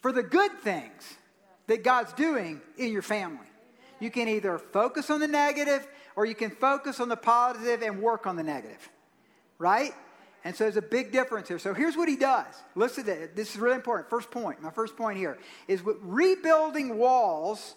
for 0.00 0.12
the 0.12 0.22
good 0.22 0.52
things 0.60 1.16
that 1.66 1.82
God's 1.82 2.12
doing 2.12 2.60
in 2.76 2.92
your 2.92 3.02
family. 3.02 3.46
You 4.00 4.10
can 4.10 4.28
either 4.28 4.58
focus 4.58 5.08
on 5.08 5.20
the 5.20 5.28
negative 5.28 5.86
or 6.14 6.26
you 6.26 6.34
can 6.34 6.50
focus 6.50 7.00
on 7.00 7.08
the 7.08 7.16
positive 7.16 7.80
and 7.80 8.02
work 8.02 8.26
on 8.26 8.36
the 8.36 8.42
negative, 8.42 8.90
right? 9.58 9.92
And 10.44 10.54
so 10.54 10.64
there's 10.64 10.76
a 10.76 10.82
big 10.82 11.10
difference 11.10 11.48
here. 11.48 11.58
So 11.58 11.72
here's 11.72 11.96
what 11.96 12.08
he 12.08 12.16
does. 12.16 12.46
Listen 12.74 13.04
to 13.04 13.10
this. 13.10 13.30
This 13.34 13.54
is 13.54 13.56
really 13.56 13.76
important. 13.76 14.10
First 14.10 14.30
point, 14.30 14.62
my 14.62 14.70
first 14.70 14.96
point 14.96 15.16
here 15.16 15.38
is 15.66 15.82
rebuilding 15.82 16.98
walls 16.98 17.74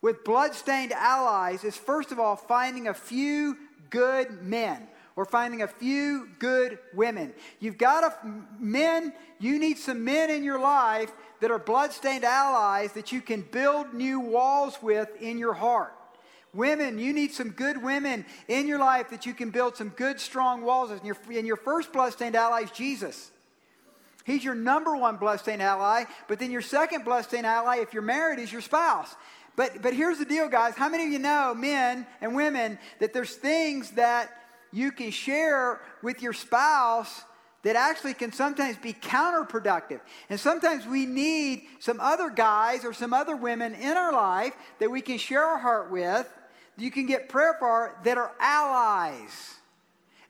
with 0.00 0.24
bloodstained 0.24 0.92
allies 0.92 1.64
is 1.64 1.76
first 1.76 2.12
of 2.12 2.18
all 2.18 2.36
finding 2.36 2.88
a 2.88 2.94
few 2.94 3.58
good 3.90 4.42
men 4.42 4.86
or 5.16 5.24
finding 5.24 5.62
a 5.62 5.68
few 5.68 6.28
good 6.38 6.78
women. 6.94 7.34
You've 7.58 7.76
got 7.76 8.04
a, 8.04 8.14
men, 8.58 9.12
you 9.40 9.58
need 9.58 9.76
some 9.76 10.04
men 10.04 10.30
in 10.30 10.44
your 10.44 10.60
life 10.60 11.12
that 11.40 11.50
are 11.50 11.58
bloodstained 11.58 12.24
allies 12.24 12.92
that 12.92 13.12
you 13.12 13.20
can 13.20 13.42
build 13.42 13.92
new 13.92 14.20
walls 14.20 14.78
with 14.80 15.10
in 15.20 15.36
your 15.36 15.54
heart. 15.54 15.92
Women, 16.54 16.98
you 16.98 17.12
need 17.12 17.32
some 17.32 17.50
good 17.50 17.82
women 17.82 18.24
in 18.48 18.66
your 18.66 18.78
life 18.78 19.10
that 19.10 19.26
you 19.26 19.34
can 19.34 19.50
build 19.50 19.76
some 19.76 19.90
good, 19.90 20.18
strong 20.18 20.62
walls. 20.62 20.90
And 20.90 21.04
your, 21.04 21.16
and 21.30 21.46
your 21.46 21.56
first 21.56 21.92
bloodstained 21.92 22.36
ally 22.36 22.62
is 22.62 22.70
Jesus. 22.70 23.30
He's 24.24 24.44
your 24.44 24.54
number 24.54 24.96
one 24.96 25.16
bloodstained 25.16 25.62
ally. 25.62 26.04
But 26.26 26.38
then 26.38 26.50
your 26.50 26.62
second 26.62 27.04
bloodstained 27.04 27.46
ally, 27.46 27.78
if 27.78 27.92
you're 27.92 28.02
married, 28.02 28.38
is 28.38 28.52
your 28.52 28.60
spouse. 28.60 29.14
But, 29.56 29.82
but 29.82 29.92
here's 29.92 30.18
the 30.18 30.24
deal, 30.24 30.48
guys. 30.48 30.74
How 30.76 30.88
many 30.88 31.06
of 31.06 31.12
you 31.12 31.18
know, 31.18 31.54
men 31.54 32.06
and 32.20 32.34
women, 32.34 32.78
that 33.00 33.12
there's 33.12 33.34
things 33.34 33.90
that 33.92 34.30
you 34.72 34.92
can 34.92 35.10
share 35.10 35.80
with 36.02 36.22
your 36.22 36.32
spouse 36.32 37.22
that 37.62 37.74
actually 37.74 38.14
can 38.14 38.32
sometimes 38.32 38.76
be 38.76 38.92
counterproductive. 38.92 40.00
And 40.30 40.38
sometimes 40.38 40.86
we 40.86 41.06
need 41.06 41.64
some 41.80 41.98
other 41.98 42.30
guys 42.30 42.84
or 42.84 42.92
some 42.92 43.12
other 43.12 43.34
women 43.34 43.74
in 43.74 43.96
our 43.96 44.12
life 44.12 44.54
that 44.78 44.90
we 44.90 45.00
can 45.00 45.18
share 45.18 45.44
our 45.44 45.58
heart 45.58 45.90
with 45.90 46.32
you 46.78 46.90
can 46.90 47.06
get 47.06 47.28
prayer 47.28 47.56
for 47.58 47.98
that 48.04 48.18
are 48.18 48.32
allies. 48.38 49.54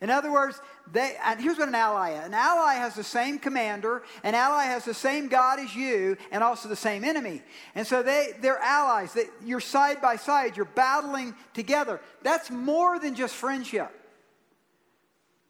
In 0.01 0.11
other 0.11 0.31
words, 0.31 0.61
they, 0.93 1.17
here's 1.39 1.59
what 1.59 1.69
an 1.69 1.75
ally 1.75 2.13
is. 2.13 2.25
An 2.27 2.35
ally 2.35 2.75
has 2.75 2.95
the 2.95 3.05
same 3.05 3.39
commander, 3.39 4.03
an 4.23 4.35
ally 4.35 4.65
has 4.65 4.85
the 4.85 4.95
same 4.95 5.29
God 5.29 5.59
as 5.59 5.75
you, 5.75 6.17
and 6.31 6.43
also 6.43 6.69
the 6.69 6.77
same 6.77 7.03
enemy. 7.03 7.43
And 7.75 7.87
so 7.87 8.03
they, 8.03 8.35
they're 8.41 8.59
allies. 8.59 9.13
That 9.15 9.27
you're 9.45 9.61
side 9.61 10.01
by 10.01 10.17
side, 10.17 10.57
you're 10.57 10.67
battling 10.67 11.35
together. 11.53 12.01
That's 12.23 12.51
more 12.51 12.99
than 13.01 13.17
just 13.17 13.35
friendship. 13.35 13.91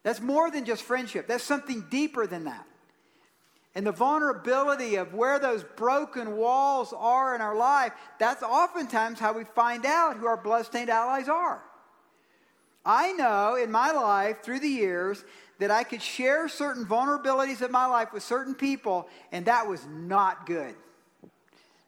That's 0.02 0.21
more 0.21 0.50
than 0.50 0.64
just 0.64 0.83
friendship. 0.83 1.28
That's 1.28 1.45
something 1.45 1.85
deeper 1.90 2.26
than 2.26 2.45
that 2.45 2.67
and 3.78 3.87
the 3.87 3.92
vulnerability 3.92 4.97
of 4.97 5.14
where 5.14 5.38
those 5.38 5.62
broken 5.62 6.37
walls 6.37 6.92
are 6.92 7.37
in 7.37 7.40
our 7.40 7.54
life, 7.54 7.92
that's 8.18 8.42
oftentimes 8.42 9.20
how 9.20 9.32
we 9.32 9.44
find 9.44 9.87
out 9.87 10.16
who 10.16 10.26
our 10.26 10.37
bloodstained 10.37 10.90
allies 10.90 11.28
are. 11.28 11.62
I 12.85 13.12
know 13.12 13.54
in 13.54 13.70
my 13.70 13.92
life 13.92 14.42
through 14.42 14.58
the 14.58 14.68
years 14.68 15.25
that 15.61 15.70
I 15.70 15.85
could 15.85 16.02
share 16.02 16.49
certain 16.49 16.87
vulnerabilities 16.87 17.61
of 17.61 17.70
my 17.70 17.87
life 17.87 18.12
with 18.12 18.25
certain 18.25 18.56
people, 18.56 19.08
and 19.30 19.47
that 19.47 19.68
was 19.68 19.87
not 19.87 20.44
good. 20.44 20.75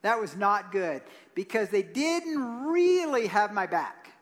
That 0.03 0.21
was 0.21 0.37
not 0.37 0.71
good 0.71 1.03
because 1.35 1.71
they 1.71 1.83
didn't 1.83 2.69
really 2.69 3.27
have 3.27 3.53
my 3.53 3.67
back. 3.67 4.13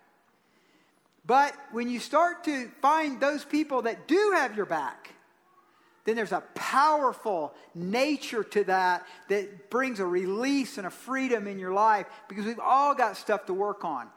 But 1.26 1.52
when 1.72 1.90
you 1.90 2.00
start 2.00 2.44
to 2.44 2.70
find 2.80 3.20
those 3.20 3.44
people 3.44 3.82
that 3.82 4.08
do 4.08 4.32
have 4.36 4.56
your 4.56 4.64
back, 4.64 5.12
then 6.08 6.16
there's 6.16 6.32
a 6.32 6.42
powerful 6.54 7.52
nature 7.74 8.42
to 8.42 8.64
that 8.64 9.06
that 9.28 9.68
brings 9.68 10.00
a 10.00 10.06
release 10.06 10.78
and 10.78 10.86
a 10.86 10.90
freedom 10.90 11.46
in 11.46 11.58
your 11.58 11.72
life 11.72 12.06
because 12.28 12.46
we've 12.46 12.58
all 12.58 12.94
got 12.94 13.14
stuff 13.16 13.44
to 13.44 13.52
work 13.52 13.84
on. 13.84 14.08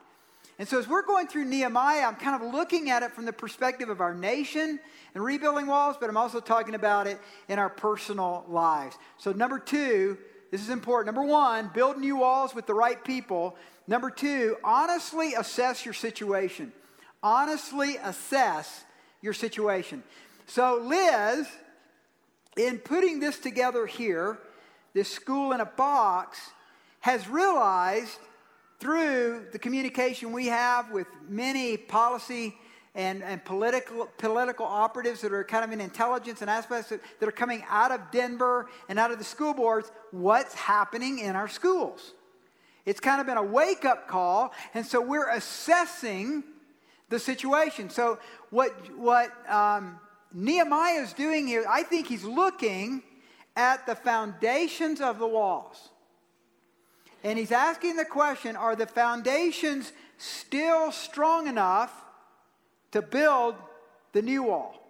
And 0.58 0.70
so, 0.70 0.80
as 0.80 0.88
we're 0.88 1.06
going 1.06 1.28
through 1.28 1.46
Nehemiah, 1.46 2.06
I'm 2.06 2.16
kind 2.16 2.42
of 2.42 2.54
looking 2.54 2.90
at 2.90 3.04
it 3.04 3.12
from 3.12 3.26
the 3.26 3.34
perspective 3.34 3.90
of 3.90 4.00
our 4.00 4.14
nation 4.14 4.80
and 5.14 5.24
rebuilding 5.24 5.68
walls, 5.68 5.98
but 6.00 6.10
I'm 6.10 6.16
also 6.16 6.40
talking 6.40 6.76
about 6.76 7.08
it 7.08 7.20
in 7.50 7.60
our 7.60 7.70
personal 7.70 8.46
lives. 8.48 8.96
So, 9.18 9.34
number 9.34 9.60
two, 9.60 10.18
this 10.50 10.62
is 10.62 10.70
important. 10.70 11.14
Number 11.14 11.30
one, 11.30 11.72
build 11.74 11.98
new 11.98 12.16
walls 12.16 12.56
with 12.56 12.68
the 12.68 12.74
right 12.74 13.04
people. 13.04 13.58
Number 13.86 14.10
two, 14.10 14.56
honestly 14.64 15.34
assess 15.34 15.84
your 15.84 15.94
situation. 15.94 16.72
Honestly 17.22 17.98
assess 17.98 18.86
your 19.22 19.34
situation. 19.34 20.04
So, 20.46 20.82
Liz 20.86 21.48
in 22.58 22.80
putting 22.80 23.20
this 23.20 23.40
together 23.40 23.86
here, 23.86 24.38
this 24.94 25.10
school 25.10 25.52
in 25.54 25.62
a 25.62 25.66
box, 25.66 26.40
has 27.00 27.28
realized 27.28 28.20
through 28.80 29.46
the 29.52 29.60
communication 29.60 30.32
we 30.32 30.48
have 30.48 30.92
with 30.92 31.08
many 31.28 31.78
policy 31.78 32.56
and, 32.94 33.24
and 33.24 33.44
political, 33.46 34.08
political 34.18 34.66
operatives 34.66 35.22
that 35.22 35.32
are 35.32 35.44
kind 35.44 35.64
of 35.64 35.72
in 35.72 35.80
intelligence 35.80 36.42
and 36.42 36.50
aspects 36.50 36.90
that, 36.90 37.00
that 37.20 37.30
are 37.30 37.32
coming 37.32 37.64
out 37.70 37.92
of 37.92 38.02
Denver 38.12 38.68
and 38.90 39.00
out 39.00 39.12
of 39.12 39.18
the 39.18 39.24
school 39.24 39.54
boards, 39.54 39.92
what's 40.12 40.54
happening 40.54 41.20
in 41.20 41.36
our 41.36 41.48
schools. 41.48 42.14
It's 42.86 43.00
kind 43.00 43.22
of 43.22 43.28
been 43.28 43.38
a 43.38 43.44
wake 43.44 43.86
up 43.86 44.08
call, 44.08 44.52
and 44.74 44.86
so 44.86 45.00
we're 45.00 45.30
assessing 45.30 46.44
the 47.10 47.20
situation. 47.20 47.90
So, 47.90 48.18
what, 48.50 48.72
what 48.98 49.32
um, 49.50 50.00
Nehemiah 50.34 51.02
is 51.02 51.14
doing 51.14 51.48
here, 51.48 51.66
I 51.68 51.84
think 51.84 52.08
he's 52.08 52.24
looking 52.24 53.04
at 53.56 53.86
the 53.86 53.96
foundations 53.96 55.02
of 55.02 55.20
the 55.20 55.28
walls. 55.28 55.90
And 57.24 57.38
he's 57.38 57.52
asking 57.52 57.98
the 57.98 58.06
question 58.06 58.56
are 58.56 58.76
the 58.76 58.88
foundations 58.88 59.92
still 60.18 60.92
strong 60.92 61.48
enough 61.48 61.94
to 62.92 63.02
build 63.02 63.56
the 64.14 64.22
new 64.22 64.44
wall? 64.44 64.82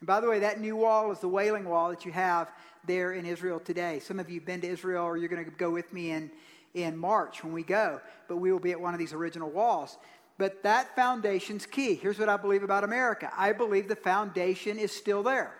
And 0.00 0.06
by 0.06 0.20
the 0.20 0.28
way, 0.28 0.40
that 0.40 0.60
new 0.60 0.76
wall 0.76 1.12
is 1.12 1.20
the 1.20 1.28
Wailing 1.28 1.64
Wall 1.64 1.90
that 1.90 2.04
you 2.04 2.12
have 2.12 2.50
there 2.86 3.12
in 3.12 3.24
Israel 3.24 3.60
today. 3.60 4.00
Some 4.00 4.18
of 4.20 4.28
you 4.28 4.40
have 4.40 4.46
been 4.46 4.60
to 4.60 4.68
Israel, 4.68 5.04
or 5.04 5.16
you're 5.16 5.28
going 5.28 5.44
to 5.44 5.50
go 5.50 5.70
with 5.70 5.92
me 5.92 6.10
in, 6.10 6.30
in 6.74 6.96
March 6.96 7.42
when 7.42 7.52
we 7.52 7.62
go, 7.62 8.00
but 8.28 8.36
we 8.36 8.52
will 8.52 8.60
be 8.60 8.72
at 8.72 8.80
one 8.80 8.94
of 8.94 8.98
these 8.98 9.12
original 9.12 9.50
walls. 9.50 9.98
But 10.38 10.62
that 10.64 10.94
foundation's 10.94 11.64
key. 11.64 11.94
Here's 11.94 12.18
what 12.18 12.28
I 12.28 12.36
believe 12.36 12.62
about 12.62 12.84
America 12.84 13.30
I 13.36 13.52
believe 13.52 13.88
the 13.88 13.96
foundation 13.96 14.78
is 14.78 14.92
still 14.92 15.22
there. 15.22 15.54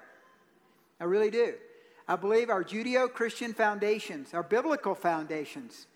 I 1.01 1.05
really 1.05 1.31
do. 1.31 1.55
I 2.09 2.17
believe 2.17 2.51
our 2.51 2.63
Judeo 2.63 3.13
Christian 3.13 3.53
foundations, 3.53 4.33
our 4.33 4.43
biblical 4.43 4.95
foundations, 4.95 5.87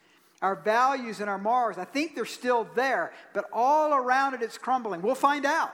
our 0.42 0.56
values 0.56 1.20
and 1.20 1.30
our 1.30 1.38
morals, 1.38 1.78
I 1.78 1.84
think 1.84 2.14
they're 2.14 2.24
still 2.24 2.66
there, 2.74 3.12
but 3.32 3.44
all 3.52 3.94
around 3.94 4.34
it 4.34 4.42
it's 4.42 4.58
crumbling. 4.58 5.02
We'll 5.02 5.14
find 5.14 5.46
out. 5.46 5.72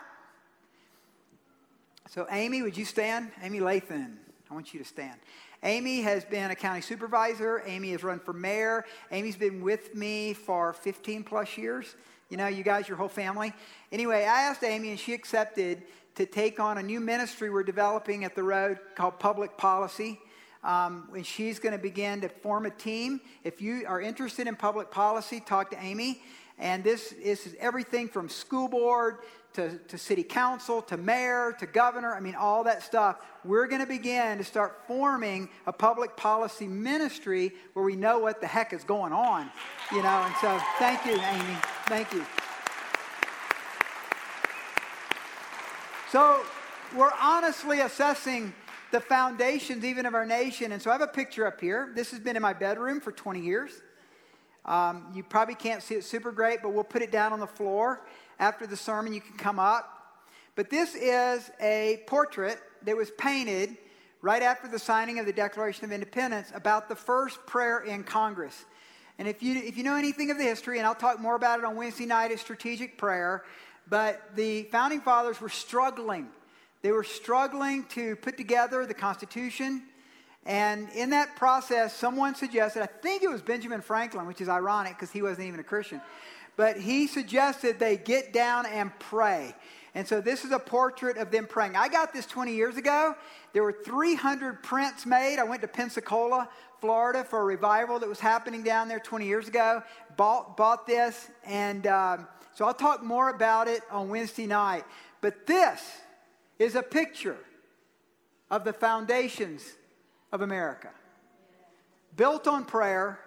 So, 2.08 2.26
Amy, 2.30 2.62
would 2.62 2.76
you 2.76 2.84
stand? 2.84 3.30
Amy 3.42 3.60
Lathen, 3.60 4.18
I 4.50 4.54
want 4.54 4.72
you 4.74 4.80
to 4.80 4.86
stand. 4.86 5.18
Amy 5.62 6.02
has 6.02 6.24
been 6.24 6.50
a 6.50 6.54
county 6.54 6.80
supervisor. 6.80 7.62
Amy 7.66 7.90
has 7.92 8.04
run 8.04 8.20
for 8.20 8.32
mayor. 8.32 8.84
Amy's 9.10 9.36
been 9.36 9.62
with 9.62 9.94
me 9.94 10.34
for 10.34 10.72
15 10.72 11.24
plus 11.24 11.56
years. 11.56 11.96
You 12.28 12.36
know, 12.36 12.48
you 12.48 12.64
guys, 12.64 12.88
your 12.88 12.96
whole 12.96 13.08
family. 13.08 13.52
Anyway, 13.92 14.22
I 14.22 14.42
asked 14.42 14.64
Amy, 14.64 14.90
and 14.90 14.98
she 14.98 15.14
accepted 15.14 15.84
to 16.16 16.26
take 16.26 16.58
on 16.58 16.76
a 16.76 16.82
new 16.82 16.98
ministry 16.98 17.50
we're 17.50 17.62
developing 17.62 18.24
at 18.24 18.34
the 18.34 18.42
road 18.42 18.78
called 18.96 19.20
Public 19.20 19.56
Policy. 19.56 20.18
Um, 20.64 21.08
and 21.14 21.24
she's 21.24 21.60
going 21.60 21.74
to 21.74 21.78
begin 21.78 22.20
to 22.22 22.28
form 22.28 22.66
a 22.66 22.70
team. 22.70 23.20
If 23.44 23.62
you 23.62 23.84
are 23.86 24.00
interested 24.00 24.48
in 24.48 24.56
public 24.56 24.90
policy, 24.90 25.38
talk 25.38 25.70
to 25.70 25.80
Amy. 25.80 26.20
And 26.58 26.82
this, 26.82 27.14
this 27.22 27.46
is 27.46 27.54
everything 27.60 28.08
from 28.08 28.28
school 28.28 28.66
board 28.66 29.18
to, 29.56 29.78
to 29.78 29.96
city 29.96 30.22
council 30.22 30.82
to 30.82 30.98
mayor 30.98 31.56
to 31.58 31.66
governor. 31.66 32.14
I 32.14 32.20
mean, 32.20 32.34
all 32.34 32.62
that 32.64 32.82
stuff. 32.82 33.16
We're 33.42 33.66
going 33.66 33.80
to 33.80 33.86
begin 33.86 34.36
to 34.38 34.44
start 34.44 34.82
forming 34.86 35.48
a 35.66 35.72
public 35.72 36.14
policy 36.14 36.68
ministry 36.68 37.52
where 37.72 37.84
we 37.84 37.96
know 37.96 38.18
what 38.18 38.40
the 38.42 38.46
heck 38.46 38.74
is 38.74 38.84
going 38.84 39.12
on, 39.12 39.50
you 39.90 40.02
know. 40.02 40.22
And 40.24 40.34
so, 40.42 40.60
thank 40.78 41.04
you, 41.06 41.12
Amy. 41.12 41.56
Thank 41.86 42.12
you. 42.12 42.24
So, 46.12 46.42
we're 46.94 47.12
honestly 47.20 47.80
assessing 47.80 48.52
the 48.92 49.00
foundations 49.00 49.84
even 49.84 50.04
of 50.04 50.14
our 50.14 50.26
nation. 50.26 50.72
And 50.72 50.82
so, 50.82 50.90
I 50.90 50.94
have 50.94 51.00
a 51.02 51.06
picture 51.06 51.46
up 51.46 51.62
here. 51.62 51.92
This 51.94 52.10
has 52.10 52.20
been 52.20 52.36
in 52.36 52.42
my 52.42 52.52
bedroom 52.52 53.00
for 53.00 53.10
20 53.10 53.40
years. 53.40 53.72
Um, 54.66 55.06
you 55.14 55.22
probably 55.22 55.54
can't 55.54 55.82
see 55.82 55.94
it 55.94 56.04
super 56.04 56.32
great, 56.32 56.60
but 56.60 56.72
we'll 56.72 56.84
put 56.84 57.00
it 57.00 57.12
down 57.12 57.32
on 57.32 57.40
the 57.40 57.46
floor. 57.46 58.02
After 58.38 58.66
the 58.66 58.76
sermon, 58.76 59.12
you 59.12 59.20
can 59.20 59.36
come 59.36 59.58
up. 59.58 59.92
But 60.54 60.70
this 60.70 60.94
is 60.94 61.50
a 61.60 62.02
portrait 62.06 62.58
that 62.82 62.96
was 62.96 63.10
painted 63.12 63.76
right 64.22 64.42
after 64.42 64.68
the 64.68 64.78
signing 64.78 65.18
of 65.18 65.26
the 65.26 65.32
Declaration 65.32 65.84
of 65.84 65.92
Independence 65.92 66.50
about 66.54 66.88
the 66.88 66.96
first 66.96 67.44
prayer 67.46 67.80
in 67.80 68.04
Congress. 68.04 68.64
And 69.18 69.28
if 69.28 69.42
you, 69.42 69.56
if 69.56 69.76
you 69.76 69.84
know 69.84 69.96
anything 69.96 70.30
of 70.30 70.38
the 70.38 70.44
history, 70.44 70.78
and 70.78 70.86
I'll 70.86 70.94
talk 70.94 71.20
more 71.20 71.36
about 71.36 71.58
it 71.58 71.64
on 71.64 71.76
Wednesday 71.76 72.06
night 72.06 72.32
at 72.32 72.38
strategic 72.38 72.98
prayer, 72.98 73.44
but 73.88 74.34
the 74.34 74.64
founding 74.64 75.00
fathers 75.00 75.40
were 75.40 75.48
struggling. 75.48 76.28
They 76.82 76.92
were 76.92 77.04
struggling 77.04 77.84
to 77.90 78.16
put 78.16 78.36
together 78.36 78.84
the 78.84 78.94
Constitution. 78.94 79.82
And 80.44 80.88
in 80.90 81.10
that 81.10 81.36
process, 81.36 81.94
someone 81.94 82.34
suggested, 82.34 82.82
I 82.82 82.86
think 82.86 83.22
it 83.22 83.30
was 83.30 83.42
Benjamin 83.42 83.80
Franklin, 83.80 84.26
which 84.26 84.40
is 84.40 84.48
ironic 84.48 84.94
because 84.94 85.10
he 85.10 85.22
wasn't 85.22 85.48
even 85.48 85.60
a 85.60 85.64
Christian, 85.64 86.00
but 86.56 86.78
he 86.78 87.06
suggested 87.06 87.78
they 87.78 87.96
get 87.96 88.32
down 88.32 88.66
and 88.66 88.90
pray. 88.98 89.54
And 89.94 90.06
so 90.06 90.20
this 90.20 90.44
is 90.44 90.52
a 90.52 90.58
portrait 90.58 91.16
of 91.16 91.30
them 91.30 91.46
praying. 91.46 91.76
I 91.76 91.88
got 91.88 92.12
this 92.12 92.26
20 92.26 92.54
years 92.54 92.76
ago. 92.76 93.14
There 93.52 93.62
were 93.62 93.72
300 93.72 94.62
prints 94.62 95.06
made. 95.06 95.38
I 95.38 95.44
went 95.44 95.62
to 95.62 95.68
Pensacola, 95.68 96.48
Florida 96.80 97.24
for 97.24 97.40
a 97.40 97.44
revival 97.44 97.98
that 98.00 98.08
was 98.08 98.20
happening 98.20 98.62
down 98.62 98.88
there 98.88 99.00
20 99.00 99.26
years 99.26 99.48
ago. 99.48 99.82
Bought, 100.16 100.56
bought 100.56 100.86
this, 100.86 101.30
and 101.46 101.86
um, 101.86 102.28
so 102.54 102.66
I'll 102.66 102.74
talk 102.74 103.02
more 103.02 103.30
about 103.30 103.68
it 103.68 103.82
on 103.90 104.08
Wednesday 104.08 104.46
night. 104.46 104.84
But 105.20 105.46
this 105.46 105.82
is 106.58 106.74
a 106.74 106.82
picture 106.82 107.38
of 108.50 108.64
the 108.64 108.72
foundations 108.72 109.62
of 110.32 110.42
America. 110.42 110.90
Built 112.16 112.46
on 112.46 112.64
prayer, 112.64 113.18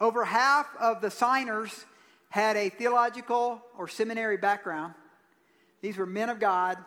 over 0.00 0.24
half 0.24 0.66
of 0.80 1.00
the 1.00 1.10
signers 1.10 1.84
had 2.32 2.56
a 2.56 2.70
theological 2.70 3.60
or 3.76 3.86
seminary 3.86 4.38
background. 4.38 4.94
These 5.82 5.98
were 5.98 6.06
men 6.06 6.30
of 6.30 6.40
God, 6.40 6.78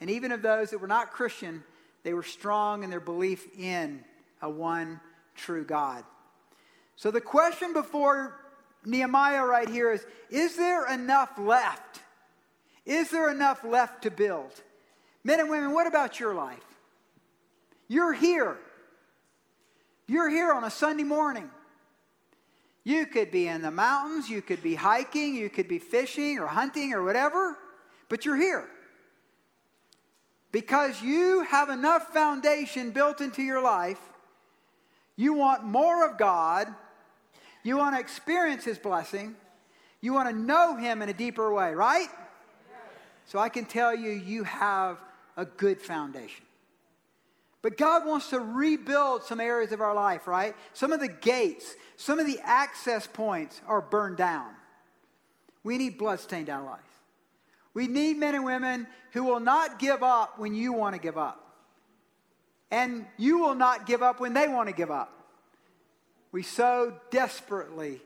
and 0.00 0.08
even 0.08 0.32
of 0.32 0.40
those 0.40 0.70
that 0.70 0.78
were 0.78 0.86
not 0.86 1.10
Christian, 1.10 1.62
they 2.04 2.14
were 2.14 2.22
strong 2.22 2.82
in 2.82 2.88
their 2.88 3.00
belief 3.00 3.46
in 3.58 4.02
a 4.40 4.48
one 4.48 5.00
true 5.34 5.62
God. 5.62 6.04
So 6.96 7.10
the 7.10 7.20
question 7.20 7.74
before 7.74 8.34
Nehemiah 8.86 9.44
right 9.44 9.68
here 9.68 9.92
is 9.92 10.06
Is 10.30 10.56
there 10.56 10.90
enough 10.90 11.38
left? 11.38 12.00
Is 12.86 13.10
there 13.10 13.30
enough 13.30 13.62
left 13.62 14.04
to 14.04 14.10
build? 14.10 14.52
Men 15.22 15.38
and 15.38 15.50
women, 15.50 15.74
what 15.74 15.86
about 15.86 16.18
your 16.18 16.34
life? 16.34 16.64
You're 17.88 18.14
here. 18.14 18.56
You're 20.06 20.30
here 20.30 20.50
on 20.50 20.64
a 20.64 20.70
Sunday 20.70 21.04
morning. 21.04 21.50
You 22.84 23.06
could 23.06 23.30
be 23.30 23.48
in 23.48 23.62
the 23.62 23.70
mountains, 23.70 24.28
you 24.28 24.42
could 24.42 24.62
be 24.62 24.74
hiking, 24.74 25.34
you 25.34 25.48
could 25.48 25.68
be 25.68 25.78
fishing 25.78 26.38
or 26.38 26.46
hunting 26.46 26.92
or 26.92 27.02
whatever 27.02 27.56
but 28.08 28.24
you're 28.24 28.36
here. 28.36 28.68
Because 30.52 31.02
you 31.02 31.42
have 31.42 31.68
enough 31.68 32.12
foundation 32.12 32.90
built 32.90 33.20
into 33.20 33.42
your 33.42 33.60
life, 33.60 33.98
you 35.16 35.34
want 35.34 35.64
more 35.64 36.08
of 36.08 36.16
God, 36.16 36.72
you 37.62 37.76
want 37.76 37.96
to 37.96 38.00
experience 38.00 38.64
His 38.64 38.78
blessing, 38.78 39.34
you 40.00 40.12
want 40.12 40.28
to 40.28 40.34
know 40.34 40.76
Him 40.76 41.02
in 41.02 41.08
a 41.08 41.12
deeper 41.12 41.52
way, 41.52 41.74
right? 41.74 42.08
So 43.26 43.38
I 43.38 43.48
can 43.48 43.64
tell 43.64 43.94
you, 43.94 44.10
you 44.10 44.44
have 44.44 44.98
a 45.36 45.44
good 45.44 45.80
foundation. 45.80 46.43
But 47.64 47.78
God 47.78 48.04
wants 48.04 48.28
to 48.28 48.40
rebuild 48.40 49.22
some 49.22 49.40
areas 49.40 49.72
of 49.72 49.80
our 49.80 49.94
life, 49.94 50.26
right? 50.26 50.54
Some 50.74 50.92
of 50.92 51.00
the 51.00 51.08
gates, 51.08 51.74
some 51.96 52.18
of 52.18 52.26
the 52.26 52.38
access 52.42 53.06
points 53.06 53.58
are 53.66 53.80
burned 53.80 54.18
down. 54.18 54.50
We 55.62 55.78
need 55.78 55.96
bloodstained 55.96 56.50
allies. 56.50 56.80
We 57.72 57.86
need 57.86 58.18
men 58.18 58.34
and 58.34 58.44
women 58.44 58.86
who 59.12 59.24
will 59.24 59.40
not 59.40 59.78
give 59.78 60.02
up 60.02 60.38
when 60.38 60.54
you 60.54 60.74
want 60.74 60.94
to 60.94 61.00
give 61.00 61.16
up. 61.16 61.56
And 62.70 63.06
you 63.16 63.38
will 63.38 63.54
not 63.54 63.86
give 63.86 64.02
up 64.02 64.20
when 64.20 64.34
they 64.34 64.46
want 64.46 64.68
to 64.68 64.74
give 64.74 64.90
up. 64.90 65.26
We 66.32 66.42
so 66.42 66.92
desperately, 67.10 68.02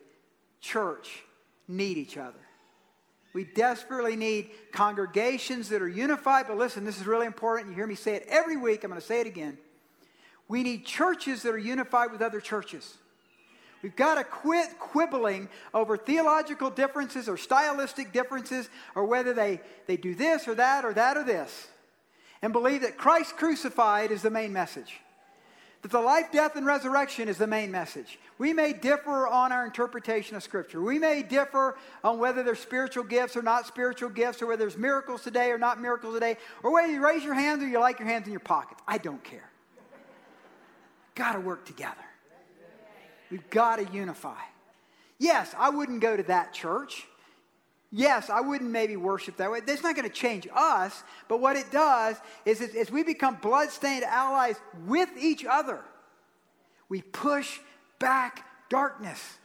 church, 0.60 1.24
need 1.66 1.98
each 1.98 2.16
other. 2.16 2.38
We 3.32 3.44
desperately 3.44 4.16
need 4.16 4.50
congregations 4.72 5.68
that 5.68 5.82
are 5.82 5.88
unified. 5.88 6.46
But 6.48 6.56
listen, 6.56 6.84
this 6.84 6.98
is 6.98 7.06
really 7.06 7.26
important. 7.26 7.68
You 7.68 7.74
hear 7.74 7.86
me 7.86 7.94
say 7.94 8.14
it 8.14 8.26
every 8.28 8.56
week. 8.56 8.84
I'm 8.84 8.90
going 8.90 9.00
to 9.00 9.06
say 9.06 9.20
it 9.20 9.26
again. 9.26 9.58
We 10.48 10.62
need 10.62 10.86
churches 10.86 11.42
that 11.42 11.50
are 11.50 11.58
unified 11.58 12.10
with 12.10 12.22
other 12.22 12.40
churches. 12.40 12.96
We've 13.82 13.94
got 13.94 14.16
to 14.16 14.24
quit 14.24 14.78
quibbling 14.78 15.48
over 15.72 15.96
theological 15.96 16.70
differences 16.70 17.28
or 17.28 17.36
stylistic 17.36 18.12
differences 18.12 18.68
or 18.94 19.04
whether 19.04 19.32
they, 19.32 19.60
they 19.86 19.96
do 19.96 20.14
this 20.14 20.48
or 20.48 20.54
that 20.56 20.84
or 20.84 20.92
that 20.94 21.16
or 21.16 21.22
this 21.22 21.68
and 22.42 22.52
believe 22.52 22.82
that 22.82 22.96
Christ 22.96 23.36
crucified 23.36 24.10
is 24.10 24.22
the 24.22 24.30
main 24.30 24.52
message. 24.52 25.00
That 25.82 25.92
the 25.92 26.00
life, 26.00 26.32
death, 26.32 26.56
and 26.56 26.66
resurrection 26.66 27.28
is 27.28 27.38
the 27.38 27.46
main 27.46 27.70
message. 27.70 28.18
We 28.36 28.52
may 28.52 28.72
differ 28.72 29.28
on 29.28 29.52
our 29.52 29.64
interpretation 29.64 30.36
of 30.36 30.42
Scripture. 30.42 30.82
We 30.82 30.98
may 30.98 31.22
differ 31.22 31.76
on 32.02 32.18
whether 32.18 32.42
there's 32.42 32.58
spiritual 32.58 33.04
gifts 33.04 33.36
or 33.36 33.42
not 33.42 33.66
spiritual 33.66 34.08
gifts, 34.08 34.42
or 34.42 34.46
whether 34.46 34.58
there's 34.58 34.76
miracles 34.76 35.22
today 35.22 35.50
or 35.50 35.58
not 35.58 35.80
miracles 35.80 36.14
today, 36.14 36.36
or 36.64 36.72
whether 36.72 36.90
you 36.90 37.04
raise 37.04 37.22
your 37.22 37.34
hands 37.34 37.62
or 37.62 37.68
you 37.68 37.78
like 37.78 38.00
your 38.00 38.08
hands 38.08 38.26
in 38.26 38.32
your 38.32 38.40
pockets. 38.40 38.80
I 38.88 38.98
don't 38.98 39.22
care. 39.22 39.48
Got 41.14 41.34
to 41.34 41.40
work 41.40 41.64
together. 41.64 41.96
We've 43.30 43.48
got 43.50 43.76
to 43.76 43.84
unify. 43.92 44.40
Yes, 45.18 45.54
I 45.58 45.70
wouldn't 45.70 46.00
go 46.00 46.16
to 46.16 46.22
that 46.24 46.52
church. 46.52 47.06
Yes, 47.90 48.28
I 48.28 48.40
wouldn't 48.40 48.70
maybe 48.70 48.96
worship 48.96 49.38
that 49.38 49.50
way. 49.50 49.60
That's 49.60 49.82
not 49.82 49.96
going 49.96 50.08
to 50.08 50.14
change 50.14 50.46
us, 50.54 51.02
but 51.26 51.40
what 51.40 51.56
it 51.56 51.70
does 51.70 52.16
is 52.44 52.60
as 52.60 52.90
we 52.90 53.02
become 53.02 53.36
bloodstained 53.36 54.04
allies 54.04 54.56
with 54.86 55.08
each 55.18 55.44
other, 55.44 55.80
we 56.88 57.00
push 57.00 57.58
back 57.98 58.44
darkness. 58.68 59.38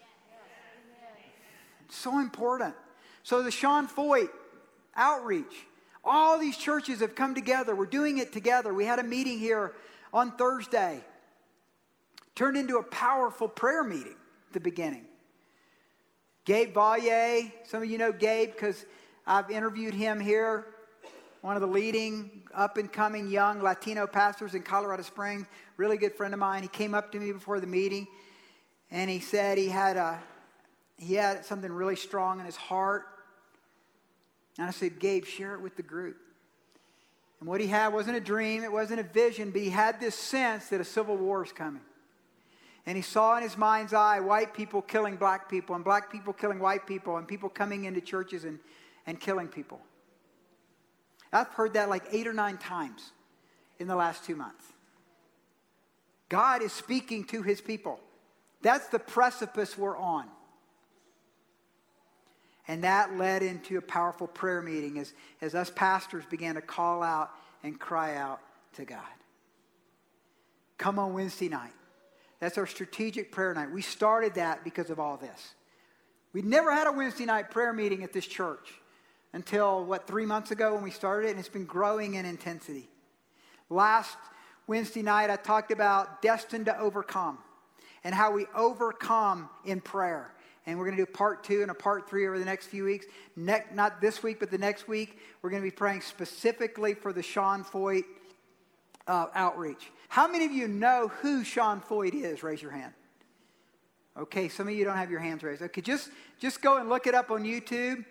It's 1.86 1.98
so 1.98 2.20
important. 2.20 2.76
So 3.24 3.44
the 3.44 3.52
Sean 3.52 3.88
Feucht 3.88 4.30
outreach, 4.96 5.66
all 6.04 6.38
these 6.38 6.58
churches 6.58 7.00
have 7.00 7.16
come 7.16 7.34
together. 7.34 7.76
We're 7.76 7.86
doing 7.86 8.18
it 8.18 8.34
together. 8.34 8.74
We 8.74 8.86
had 8.86 9.00
a 9.00 9.04
meeting 9.04 9.40
here 9.40 9.74
on 10.14 10.36
Thursday 10.36 11.00
turned 12.36 12.58
into 12.58 12.78
a 12.78 12.84
powerful 12.84 13.48
prayer 13.48 13.84
meeting 13.84 14.16
at 14.48 14.54
the 14.54 14.60
beginning. 14.60 15.06
Gabe 16.46 16.74
Vallier, 16.74 17.52
some 17.64 17.84
of 17.84 17.90
you 17.90 17.98
know 17.98 18.12
Gabe 18.12 18.52
because 18.52 18.86
I've 19.26 19.50
interviewed 19.50 19.94
him 19.94 20.20
here, 20.20 20.66
one 21.42 21.56
of 21.56 21.62
the 21.62 21.68
leading 21.68 22.44
up 22.54 22.78
and 22.78 22.92
coming 22.92 23.30
young 23.30 23.62
Latino 23.62 24.06
pastors 24.08 24.54
in 24.54 24.62
Colorado 24.62 25.04
Springs, 25.04 25.48
really 25.78 25.98
good 25.98 26.14
friend 26.16 26.34
of 26.34 26.42
mine. 26.42 26.62
He 26.62 26.68
came 26.68 26.94
up 26.94 27.14
to 27.14 27.20
me 27.20 27.32
before 27.32 27.62
the 27.62 27.68
meeting 27.68 28.08
and 28.92 29.10
he 29.10 29.20
said 29.20 29.58
he 29.58 29.70
had 29.70 29.96
a 29.96 30.20
he 30.98 31.16
had 31.16 31.46
something 31.46 31.72
really 31.72 31.96
strong 31.96 32.40
in 32.40 32.46
his 32.46 32.56
heart. 32.56 33.06
And 34.58 34.68
I 34.68 34.72
said, 34.72 35.00
Gabe, 35.00 35.26
share 35.26 35.54
it 35.56 35.62
with 35.62 35.76
the 35.76 35.84
group. 35.84 36.18
And 37.40 37.50
what 37.50 37.60
he 37.60 37.68
had 37.68 37.90
wasn't 37.94 38.18
a 38.18 38.22
dream, 38.22 38.64
it 38.64 38.72
wasn't 38.72 39.00
a 39.00 39.04
vision, 39.04 39.52
but 39.52 39.62
he 39.62 39.70
had 39.70 40.00
this 40.00 40.16
sense 40.16 40.70
that 40.70 40.80
a 40.80 40.86
civil 40.86 41.18
war 41.18 41.44
is 41.44 41.52
coming. 41.52 41.82
And 42.86 42.98
he 42.98 43.02
saw 43.02 43.38
in 43.38 43.43
his 43.43 43.58
mind's 43.58 43.93
eye 43.93 44.19
white 44.19 44.54
people 44.54 44.82
killing 44.82 45.15
black 45.15 45.50
people, 45.50 45.76
and 45.76 45.84
black 45.84 46.12
people 46.12 46.34
killing 46.34 46.60
white 46.60 46.86
people, 46.86 47.17
and 47.17 47.28
people 47.28 47.50
coming 47.50 47.86
into 47.86 48.02
churches 48.02 48.43
and, 48.43 48.60
and 49.06 49.19
killing 49.19 49.48
people. 49.48 49.80
I've 51.32 51.48
heard 51.48 51.74
that 51.74 51.89
like 51.89 52.04
eight 52.12 52.28
or 52.28 52.34
nine 52.34 52.58
times 52.58 53.12
in 53.80 53.88
the 53.88 53.96
last 53.96 54.26
two 54.26 54.36
months. 54.36 54.65
God 56.30 56.62
is 56.62 56.72
speaking 56.72 57.24
to 57.26 57.41
his 57.41 57.62
people. 57.62 58.00
That's 58.62 58.88
the 58.88 59.00
precipice 59.00 59.78
we're 59.78 59.98
on. 59.98 60.26
And 62.67 62.84
that 62.84 63.17
led 63.17 63.43
into 63.43 63.78
a 63.78 63.82
powerful 63.82 64.28
prayer 64.28 64.62
meeting 64.62 64.98
as, 64.98 65.13
as 65.41 65.54
us 65.54 65.69
pastors 65.69 66.24
began 66.30 66.56
to 66.56 66.62
call 66.62 67.04
out 67.04 67.32
and 67.62 67.80
cry 67.80 68.15
out 68.15 68.39
to 68.76 68.86
God. 68.86 69.00
Come 70.78 70.98
on 70.98 71.13
Wednesday 71.13 71.50
night. 71.50 71.74
That's 72.44 72.58
our 72.58 72.68
strategic 72.68 73.32
prayer 73.32 73.54
night. 73.54 73.72
We 73.72 73.82
started 73.82 74.34
that 74.34 74.66
because 74.66 74.90
of 74.90 75.00
all 75.00 75.16
this. 75.16 75.54
We 76.34 76.42
never 76.42 76.74
had 76.74 76.88
a 76.88 76.92
Wednesday 76.92 77.24
night 77.24 77.50
prayer 77.52 77.72
meeting 77.72 78.04
at 78.04 78.12
this 78.12 78.28
church 78.28 78.74
until, 79.32 79.86
what, 79.86 80.08
three 80.08 80.26
months 80.26 80.52
ago 80.52 80.74
when 80.74 80.84
we 80.84 80.92
started 80.92 81.28
it, 81.28 81.32
and 81.32 81.40
it's 81.40 81.48
been 81.48 81.64
growing 81.64 82.16
in 82.16 82.26
intensity. 82.26 82.90
Last 83.70 84.18
Wednesday 84.68 85.02
night, 85.02 85.30
I 85.30 85.38
talked 85.38 85.72
about 85.72 86.22
destined 86.22 86.66
to 86.66 86.78
overcome 86.78 87.38
and 88.04 88.14
how 88.14 88.32
we 88.32 88.46
overcome 88.54 89.50
in 89.64 89.80
prayer. 89.80 90.34
And 90.66 90.78
we're 90.78 90.86
going 90.86 90.98
to 90.98 91.06
do 91.06 91.12
part 91.12 91.46
two 91.46 91.62
and 91.62 91.72
a 91.72 91.74
part 91.74 92.10
three 92.10 92.28
over 92.28 92.38
the 92.38 92.44
next 92.44 92.66
few 92.66 92.84
weeks. 92.84 93.06
Ne- 93.38 93.64
not 93.74 94.02
this 94.02 94.22
week, 94.22 94.42
but 94.42 94.52
the 94.52 94.58
next 94.58 94.90
week, 94.90 95.18
we're 95.42 95.50
going 95.50 95.62
to 95.62 95.68
be 95.68 95.76
praying 95.76 96.02
specifically 96.02 96.94
for 96.94 97.14
the 97.14 97.24
Sean 97.24 97.64
Feucht 97.64 98.04
uh, 99.08 99.28
outreach. 99.34 99.92
How 100.10 100.28
many 100.28 100.46
of 100.46 100.52
you 100.52 100.68
know 100.68 101.10
who 101.22 101.44
Sean 101.44 101.82
Feucht 101.82 102.13
is? 102.13 102.44
Raise 102.44 102.62
your 102.62 102.72
hand. 102.72 102.94
Okay, 104.16 104.48
some 104.48 104.68
of 104.68 104.74
you 104.74 104.86
don't 104.86 104.98
have 104.98 105.10
your 105.10 105.20
hands 105.20 105.42
raised. 105.42 105.62
Okay, 105.62 105.82
just, 105.82 106.10
just 106.39 106.62
go 106.62 106.78
and 106.78 106.88
look 106.88 107.08
it 107.08 107.16
up 107.16 107.32
on 107.32 107.44
YouTube. 107.44 108.06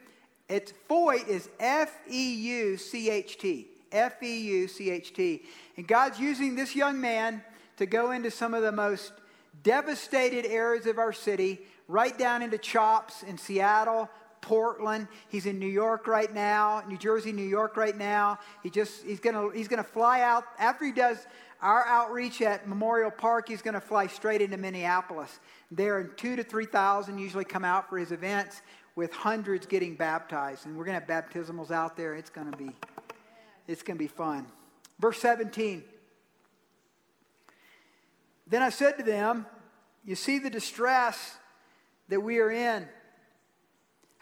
It's 0.49 0.73
Feucht 0.91 1.29
is 1.29 1.49
F 1.61 1.93
E 2.11 2.35
U 2.35 2.77
C 2.77 3.09
H 3.09 3.39
T. 3.39 3.69
F 3.93 4.23
E 4.23 4.41
U 4.41 4.69
C 4.69 4.91
H 4.91 5.13
T. 5.13 5.43
And 5.77 5.87
God's 5.87 6.19
using 6.19 6.57
this 6.57 6.75
young 6.75 7.01
man 7.01 7.43
to 7.77 7.87
go 7.87 8.11
into 8.11 8.31
some 8.31 8.55
of 8.55 8.63
the 8.63 8.73
most 8.73 9.13
devastated 9.63 10.45
areas 10.47 10.87
of 10.87 10.99
our 10.99 11.13
city, 11.13 11.61
right 11.89 12.17
down 12.19 12.43
into 12.43 12.59
CHOPS 12.59 13.23
in 13.23 13.39
Seattle, 13.39 14.09
Portland. 14.43 15.09
He's 15.29 15.47
in 15.47 15.59
New 15.59 15.67
York 15.67 16.07
right 16.07 16.33
now, 16.33 16.83
New 16.87 16.99
Jersey, 16.99 17.33
New 17.33 17.49
York 17.49 17.77
right 17.77 17.97
now. 17.97 18.39
He 18.63 18.69
just 18.69 19.03
he's 19.05 19.21
gonna 19.21 19.49
he's 19.55 19.69
gonna 19.69 19.83
fly 19.83 20.21
out 20.21 20.45
after 20.59 20.85
he 20.85 20.93
does 20.93 21.27
our 21.63 21.87
outreach 21.87 22.43
at 22.43 22.69
Memorial 22.69 23.11
Park. 23.11 23.49
He's 23.49 23.63
gonna 23.63 23.81
fly 23.81 24.09
straight 24.09 24.43
into 24.43 24.59
Minneapolis. 24.59 25.41
There, 25.71 26.01
and 26.01 26.17
two 26.19 26.37
to 26.37 26.43
three 26.43 26.67
thousand 26.67 27.19
usually 27.19 27.45
come 27.45 27.65
out 27.65 27.89
for 27.89 27.97
his 27.97 28.13
events, 28.13 28.61
with 28.95 29.13
hundreds 29.13 29.65
getting 29.65 29.95
baptized. 29.95 30.67
And 30.67 30.77
we're 30.77 30.85
gonna 30.85 31.01
have 31.01 31.09
baptismals 31.09 31.71
out 31.71 31.97
there. 31.97 32.15
It's 32.15 32.31
gonna 32.31 32.57
be 32.57 32.71
it's 33.67 33.83
gonna 33.83 33.99
be 33.99 34.09
fun. 34.09 34.47
Verse 34.99 35.19
17. 35.19 35.83
Then 38.47 38.63
I 38.63 38.69
said 38.69 38.99
to 38.99 39.03
them, 39.03 39.47
You 40.05 40.15
see 40.15 40.39
the 40.39 40.51
distress 40.51 41.37
that 42.09 42.21
we 42.21 42.39
are 42.39 42.51
in 42.51 42.87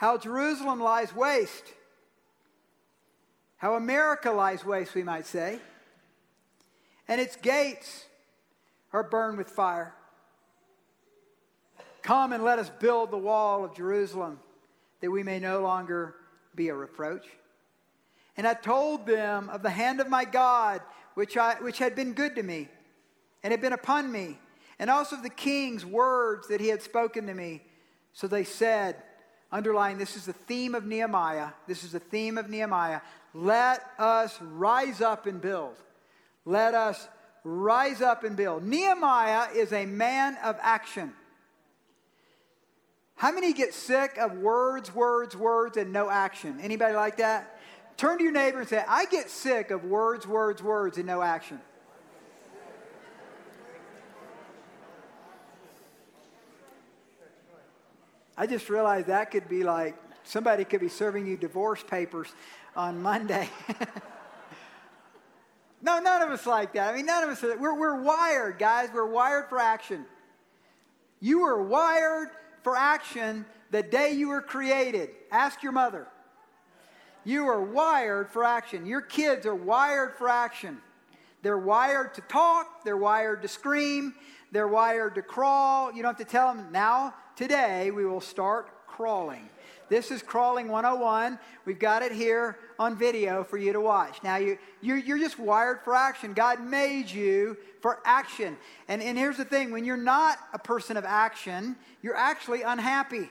how 0.01 0.17
Jerusalem 0.17 0.81
lies 0.81 1.15
waste, 1.15 1.75
how 3.59 3.75
America 3.75 4.31
lies 4.31 4.65
waste, 4.65 4.95
we 4.95 5.03
might 5.03 5.27
say, 5.27 5.59
and 7.07 7.21
its 7.21 7.37
gates 7.37 8.07
are 8.95 9.03
burned 9.03 9.37
with 9.37 9.51
fire. 9.51 9.93
Come 12.01 12.33
and 12.33 12.43
let 12.43 12.59
us 12.59 12.71
build 12.81 13.11
the 13.11 13.19
wall 13.19 13.63
of 13.63 13.77
Jerusalem 13.77 14.41
that 15.03 15.11
we 15.11 15.23
may 15.23 15.39
no 15.39 15.61
longer 15.61 16.15
be 16.55 16.71
a 16.71 16.75
reproach. 16.75 17.27
And 18.39 18.47
I 18.47 18.55
told 18.55 19.05
them 19.05 19.51
of 19.51 19.63
the 19.63 19.69
hand 19.69 20.01
of 20.01 20.09
my 20.09 20.25
God, 20.25 20.81
which, 21.13 21.37
I, 21.37 21.57
which 21.57 21.77
had 21.77 21.95
been 21.95 22.15
good 22.15 22.37
to 22.37 22.43
me 22.43 22.69
and 23.43 23.51
had 23.51 23.61
been 23.61 23.75
upon 23.75 24.11
me, 24.11 24.39
and 24.79 24.89
also 24.89 25.17
of 25.17 25.23
the 25.23 25.29
king's 25.29 25.85
words 25.85 26.49
that 26.49 26.63
he 26.63 26.69
had 26.69 26.81
spoken 26.81 27.27
to 27.27 27.35
me. 27.35 27.61
So 28.15 28.27
they 28.27 28.45
said, 28.45 28.97
underline 29.53 29.99
this 29.99 30.17
is 30.17 30.27
the 30.27 30.33
theme 30.33 30.75
of 30.75 30.87
Nehemiah. 30.87 31.49
This 31.67 31.85
is 31.85 31.93
the 31.93 32.01
theme 32.01 32.39
of 32.39 32.49
Nehemiah. 32.49 33.01
Let 33.35 33.85
us 33.99 34.37
rise 34.41 35.01
up 35.01 35.27
and 35.27 35.41
build. 35.41 35.75
Let 36.45 36.75
us 36.75 37.09
rise 37.45 38.03
up 38.03 38.25
and 38.25 38.37
build. 38.37 38.65
Nehemiah 38.65 39.49
is 39.55 39.73
a 39.73 39.87
man 39.87 40.37
of 40.43 40.57
action. 40.61 41.13
How 43.17 43.33
many 43.33 43.53
get 43.53 43.75
sick 43.75 44.17
of 44.17 44.39
words, 44.39 44.95
words, 44.95 45.37
words, 45.37 45.77
and 45.77 45.93
no 45.93 46.09
action? 46.09 46.59
Anybody 46.63 46.95
like 46.95 47.19
that? 47.19 47.59
Turn 47.99 48.17
to 48.17 48.25
your 48.25 48.33
neighbor 48.33 48.61
and 48.61 48.69
say, 48.69 48.83
I 48.89 49.05
get 49.05 49.29
sick 49.29 49.71
of 49.71 49.85
words, 49.85 50.27
words, 50.27 50.63
words, 50.63 50.97
and 50.97 51.07
no 51.07 51.21
action. 51.21 51.61
I 58.41 58.47
just 58.47 58.71
realized 58.71 59.09
that 59.09 59.31
could 59.31 59.51
be 59.51 59.65
like 59.65 59.95
somebody 60.25 60.65
could 60.65 60.81
be 60.81 60.89
serving 60.89 61.27
you 61.27 61.37
divorce 61.37 61.83
papers 61.83 62.33
on 62.75 63.03
Monday. 63.03 63.51
no, 65.83 65.99
none 65.99 66.23
of 66.23 66.31
us 66.31 66.47
like 66.47 66.73
that. 66.73 66.95
I 66.95 66.97
mean, 66.97 67.05
none 67.05 67.23
of 67.23 67.29
us. 67.29 67.43
We're, 67.43 67.79
we're 67.79 68.01
wired, 68.01 68.59
guys. 68.59 68.89
We're 68.95 69.05
wired 69.05 69.51
for 69.51 69.59
action. 69.59 70.07
You 71.21 71.41
were 71.41 71.63
wired 71.63 72.31
for 72.63 72.79
action 72.79 73.45
the 73.73 73.83
day 73.83 74.13
you 74.13 74.29
were 74.29 74.41
created. 74.41 75.11
Ask 75.31 75.63
your 75.63 75.73
mother. 75.73 76.07
You 77.25 77.47
are 77.47 77.61
wired 77.61 78.31
for 78.31 78.43
action. 78.43 78.87
Your 78.87 79.03
kids 79.03 79.45
are 79.45 79.55
wired 79.55 80.15
for 80.17 80.31
action. 80.31 80.79
They're 81.43 81.59
wired 81.59 82.15
to 82.15 82.23
talk, 82.23 82.85
they're 82.85 82.97
wired 82.97 83.43
to 83.43 83.49
scream, 83.49 84.15
they're 84.51 84.69
wired 84.69 85.15
to 85.17 85.23
crawl. 85.23 85.93
You 85.93 86.03
don't 86.03 86.17
have 86.17 86.27
to 86.27 86.31
tell 86.31 86.55
them 86.55 86.73
now 86.73 87.13
Today, 87.41 87.91
we 87.91 88.05
will 88.05 88.21
start 88.21 88.69
crawling. 88.87 89.49
This 89.89 90.11
is 90.11 90.21
Crawling 90.21 90.69
101. 90.69 91.39
We've 91.65 91.79
got 91.79 92.03
it 92.03 92.13
here 92.13 92.59
on 92.79 92.99
video 92.99 93.45
for 93.45 93.57
you 93.57 93.73
to 93.73 93.81
watch. 93.81 94.23
Now, 94.23 94.37
you, 94.37 94.59
you're, 94.83 94.99
you're 94.99 95.19
just 95.19 95.39
wired 95.39 95.81
for 95.83 95.95
action. 95.95 96.35
God 96.35 96.61
made 96.61 97.09
you 97.09 97.57
for 97.81 98.01
action. 98.05 98.59
And, 98.89 99.03
and 99.03 99.17
here's 99.17 99.39
the 99.39 99.47
thing 99.47 99.71
when 99.71 99.87
you're 99.87 99.97
not 99.97 100.37
a 100.53 100.59
person 100.59 100.99
of 100.99 101.07
action, 101.07 101.77
you're 102.03 102.15
actually 102.15 102.61
unhappy. 102.61 103.31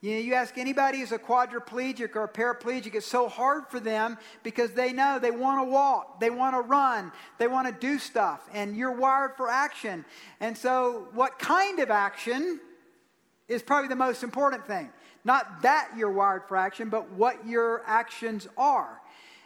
You, 0.00 0.14
know, 0.14 0.18
you 0.18 0.34
ask 0.34 0.58
anybody 0.58 0.98
who's 0.98 1.12
a 1.12 1.18
quadriplegic 1.20 2.16
or 2.16 2.24
a 2.24 2.28
paraplegic, 2.28 2.96
it's 2.96 3.06
so 3.06 3.28
hard 3.28 3.68
for 3.68 3.78
them 3.78 4.18
because 4.42 4.72
they 4.72 4.92
know 4.92 5.20
they 5.20 5.30
want 5.30 5.64
to 5.64 5.70
walk, 5.70 6.18
they 6.18 6.30
want 6.30 6.56
to 6.56 6.62
run, 6.62 7.12
they 7.38 7.46
want 7.46 7.68
to 7.68 7.72
do 7.72 8.00
stuff, 8.00 8.40
and 8.52 8.76
you're 8.76 8.90
wired 8.90 9.36
for 9.36 9.48
action. 9.48 10.04
And 10.40 10.58
so, 10.58 11.06
what 11.12 11.38
kind 11.38 11.78
of 11.78 11.92
action? 11.92 12.58
Is 13.48 13.62
probably 13.62 13.88
the 13.88 13.96
most 13.96 14.22
important 14.22 14.66
thing. 14.66 14.90
Not 15.24 15.62
that 15.62 15.90
you're 15.96 16.10
wired 16.10 16.42
for 16.48 16.56
action, 16.56 16.88
but 16.88 17.10
what 17.12 17.46
your 17.46 17.82
actions 17.86 18.46
are. 18.56 19.00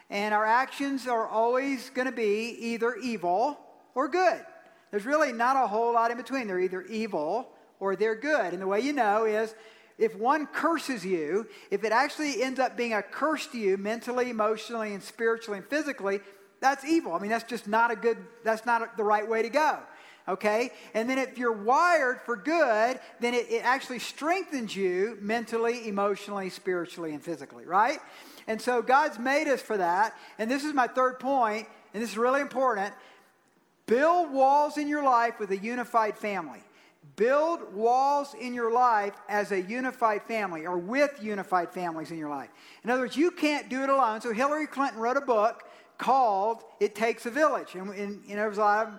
And 0.09 0.33
our 0.33 0.45
actions 0.45 1.07
are 1.07 1.27
always 1.27 1.89
going 1.91 2.07
to 2.07 2.11
be 2.11 2.55
either 2.59 2.95
evil 2.95 3.59
or 3.95 4.07
good. 4.07 4.43
There's 4.91 5.05
really 5.05 5.31
not 5.31 5.55
a 5.55 5.67
whole 5.67 5.93
lot 5.93 6.11
in 6.11 6.17
between. 6.17 6.47
They're 6.47 6.59
either 6.59 6.81
evil 6.83 7.49
or 7.79 7.95
they're 7.95 8.15
good. 8.15 8.53
And 8.53 8.61
the 8.61 8.67
way 8.67 8.79
you 8.79 8.93
know 8.93 9.25
is 9.25 9.53
if 9.97 10.15
one 10.15 10.47
curses 10.47 11.05
you, 11.05 11.47
if 11.69 11.83
it 11.83 11.91
actually 11.91 12.41
ends 12.41 12.59
up 12.59 12.75
being 12.75 12.93
a 12.93 13.01
curse 13.01 13.47
to 13.47 13.57
you 13.57 13.77
mentally, 13.77 14.29
emotionally, 14.29 14.93
and 14.93 15.03
spiritually 15.03 15.59
and 15.59 15.67
physically, 15.67 16.21
that's 16.59 16.83
evil. 16.83 17.13
I 17.13 17.19
mean, 17.19 17.29
that's 17.29 17.43
just 17.43 17.67
not 17.67 17.91
a 17.91 17.95
good, 17.95 18.17
that's 18.43 18.65
not 18.65 18.97
the 18.97 19.03
right 19.03 19.27
way 19.27 19.43
to 19.43 19.49
go 19.49 19.79
okay? 20.29 20.71
And 20.93 21.09
then 21.09 21.17
if 21.17 21.37
you're 21.37 21.51
wired 21.51 22.21
for 22.21 22.35
good, 22.35 22.99
then 23.19 23.33
it, 23.33 23.49
it 23.49 23.65
actually 23.65 23.99
strengthens 23.99 24.75
you 24.75 25.17
mentally, 25.21 25.87
emotionally, 25.87 26.49
spiritually, 26.49 27.13
and 27.13 27.21
physically, 27.21 27.65
right? 27.65 27.99
And 28.47 28.61
so 28.61 28.81
God's 28.81 29.19
made 29.19 29.47
us 29.47 29.61
for 29.61 29.77
that. 29.77 30.15
And 30.37 30.49
this 30.49 30.63
is 30.63 30.73
my 30.73 30.87
third 30.87 31.19
point, 31.19 31.67
and 31.93 32.01
this 32.01 32.11
is 32.11 32.17
really 32.17 32.41
important. 32.41 32.93
Build 33.85 34.31
walls 34.31 34.77
in 34.77 34.87
your 34.87 35.03
life 35.03 35.39
with 35.39 35.51
a 35.51 35.57
unified 35.57 36.17
family. 36.17 36.63
Build 37.15 37.73
walls 37.73 38.33
in 38.39 38.53
your 38.53 38.71
life 38.71 39.13
as 39.27 39.51
a 39.51 39.61
unified 39.61 40.21
family 40.23 40.65
or 40.65 40.77
with 40.77 41.21
unified 41.21 41.71
families 41.73 42.11
in 42.11 42.17
your 42.17 42.29
life. 42.29 42.49
In 42.83 42.89
other 42.89 43.01
words, 43.01 43.17
you 43.17 43.31
can't 43.31 43.67
do 43.67 43.83
it 43.83 43.89
alone. 43.89 44.21
So 44.21 44.31
Hillary 44.31 44.67
Clinton 44.67 44.99
wrote 44.99 45.17
a 45.17 45.21
book 45.21 45.63
called 45.97 46.63
It 46.79 46.95
Takes 46.95 47.25
a 47.25 47.29
Village. 47.29 47.75
And, 47.75 47.89
and 47.89 48.23
you 48.25 48.35
know, 48.35 48.41
there 48.41 48.49
was 48.49 48.57
a 48.57 48.61
lot 48.61 48.87
of 48.87 48.93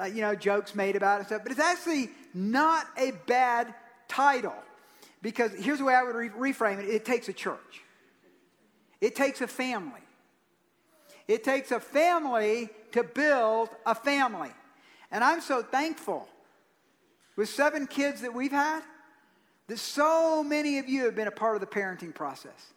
uh, 0.00 0.04
you 0.04 0.20
know, 0.20 0.34
jokes 0.34 0.74
made 0.74 0.96
about 0.96 1.20
it 1.20 1.26
stuff. 1.26 1.42
But 1.42 1.52
it's 1.52 1.60
actually 1.60 2.10
not 2.34 2.86
a 2.96 3.12
bad 3.26 3.74
title 4.08 4.54
because 5.22 5.52
here's 5.54 5.78
the 5.78 5.84
way 5.84 5.94
I 5.94 6.02
would 6.02 6.14
re- 6.14 6.52
reframe 6.52 6.78
it 6.78 6.88
it 6.88 7.04
takes 7.04 7.28
a 7.28 7.32
church, 7.32 7.82
it 9.00 9.14
takes 9.16 9.40
a 9.40 9.46
family. 9.46 10.00
It 11.28 11.42
takes 11.42 11.72
a 11.72 11.80
family 11.80 12.68
to 12.92 13.02
build 13.02 13.68
a 13.84 13.96
family. 13.96 14.52
And 15.10 15.24
I'm 15.24 15.40
so 15.40 15.60
thankful 15.60 16.28
with 17.34 17.48
seven 17.48 17.88
kids 17.88 18.20
that 18.20 18.32
we've 18.32 18.52
had 18.52 18.82
that 19.66 19.78
so 19.78 20.44
many 20.44 20.78
of 20.78 20.88
you 20.88 21.04
have 21.06 21.16
been 21.16 21.26
a 21.26 21.32
part 21.32 21.56
of 21.56 21.60
the 21.60 21.66
parenting 21.66 22.14
process. 22.14 22.72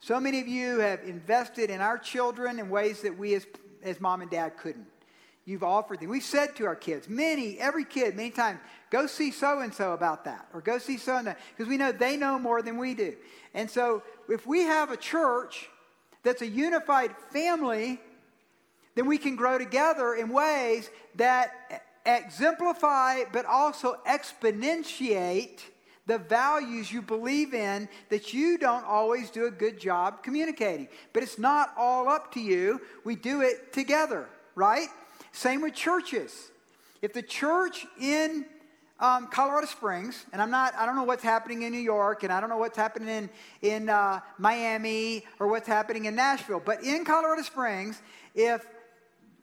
So 0.00 0.18
many 0.18 0.40
of 0.40 0.48
you 0.48 0.78
have 0.78 1.00
invested 1.04 1.68
in 1.68 1.82
our 1.82 1.98
children 1.98 2.58
in 2.58 2.70
ways 2.70 3.02
that 3.02 3.18
we 3.18 3.34
as, 3.34 3.46
as 3.82 4.00
mom 4.00 4.22
and 4.22 4.30
dad 4.30 4.56
couldn't 4.56 4.86
you've 5.48 5.64
offered 5.64 6.00
them. 6.00 6.10
We've 6.10 6.22
said 6.22 6.54
to 6.56 6.66
our 6.66 6.76
kids, 6.76 7.08
many, 7.08 7.58
every 7.58 7.84
kid, 7.84 8.14
many 8.14 8.30
times, 8.30 8.60
go 8.90 9.06
see 9.06 9.30
so 9.30 9.60
and 9.60 9.72
so 9.72 9.92
about 9.92 10.26
that, 10.26 10.46
or 10.52 10.60
go 10.60 10.76
see 10.76 10.98
so 10.98 11.16
and 11.16 11.28
so, 11.28 11.34
because 11.56 11.68
we 11.68 11.78
know 11.78 11.90
they 11.90 12.18
know 12.18 12.38
more 12.38 12.60
than 12.60 12.76
we 12.76 12.94
do. 12.94 13.16
And 13.54 13.70
so, 13.70 14.02
if 14.28 14.46
we 14.46 14.64
have 14.64 14.90
a 14.90 14.96
church 14.96 15.70
that's 16.22 16.42
a 16.42 16.46
unified 16.46 17.12
family, 17.32 17.98
then 18.94 19.06
we 19.06 19.16
can 19.16 19.36
grow 19.36 19.56
together 19.56 20.14
in 20.14 20.28
ways 20.28 20.90
that 21.16 21.82
exemplify 22.04 23.24
but 23.32 23.46
also 23.46 23.96
exponentiate 24.06 25.60
the 26.06 26.18
values 26.18 26.90
you 26.92 27.00
believe 27.00 27.54
in 27.54 27.88
that 28.10 28.34
you 28.34 28.58
don't 28.58 28.84
always 28.84 29.30
do 29.30 29.46
a 29.46 29.50
good 29.50 29.78
job 29.78 30.22
communicating. 30.22 30.88
But 31.12 31.22
it's 31.22 31.38
not 31.38 31.72
all 31.76 32.08
up 32.08 32.32
to 32.34 32.40
you. 32.40 32.80
We 33.04 33.14
do 33.14 33.42
it 33.42 33.72
together, 33.72 34.28
right? 34.54 34.88
Same 35.38 35.60
with 35.60 35.72
churches. 35.72 36.50
If 37.00 37.12
the 37.12 37.22
church 37.22 37.86
in 38.00 38.44
um, 38.98 39.28
Colorado 39.28 39.68
Springs, 39.68 40.26
and 40.32 40.42
I'm 40.42 40.50
not, 40.50 40.74
I 40.74 40.84
don't 40.84 40.96
know 40.96 41.04
what's 41.04 41.22
happening 41.22 41.62
in 41.62 41.70
New 41.70 41.78
York, 41.78 42.24
and 42.24 42.32
I 42.32 42.40
don't 42.40 42.48
know 42.48 42.56
what's 42.56 42.76
happening 42.76 43.08
in, 43.08 43.30
in 43.62 43.88
uh, 43.88 44.18
Miami 44.36 45.24
or 45.38 45.46
what's 45.46 45.68
happening 45.68 46.06
in 46.06 46.16
Nashville, 46.16 46.60
but 46.64 46.82
in 46.82 47.04
Colorado 47.04 47.42
Springs, 47.42 48.02
if 48.34 48.66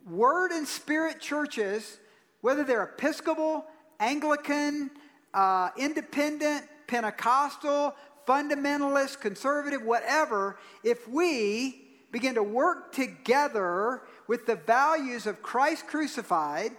Word 0.06 0.52
and 0.52 0.68
Spirit 0.68 1.22
churches, 1.22 1.98
whether 2.42 2.66
they're 2.66 2.84
Episcopal, 2.84 3.64
Anglican, 4.02 4.92
uh, 5.34 5.70
Independent, 5.78 6.66
Pentecostal, 6.88 7.96
fundamentalist, 8.28 9.22
conservative, 9.22 9.82
whatever, 9.82 10.58
if 10.84 11.08
we 11.08 11.85
begin 12.16 12.36
to 12.36 12.44
work 12.44 12.94
together 12.94 14.02
with 14.26 14.46
the 14.46 14.56
values 14.56 15.28
of 15.28 15.42
Christ 15.42 15.86
crucified 15.86 16.72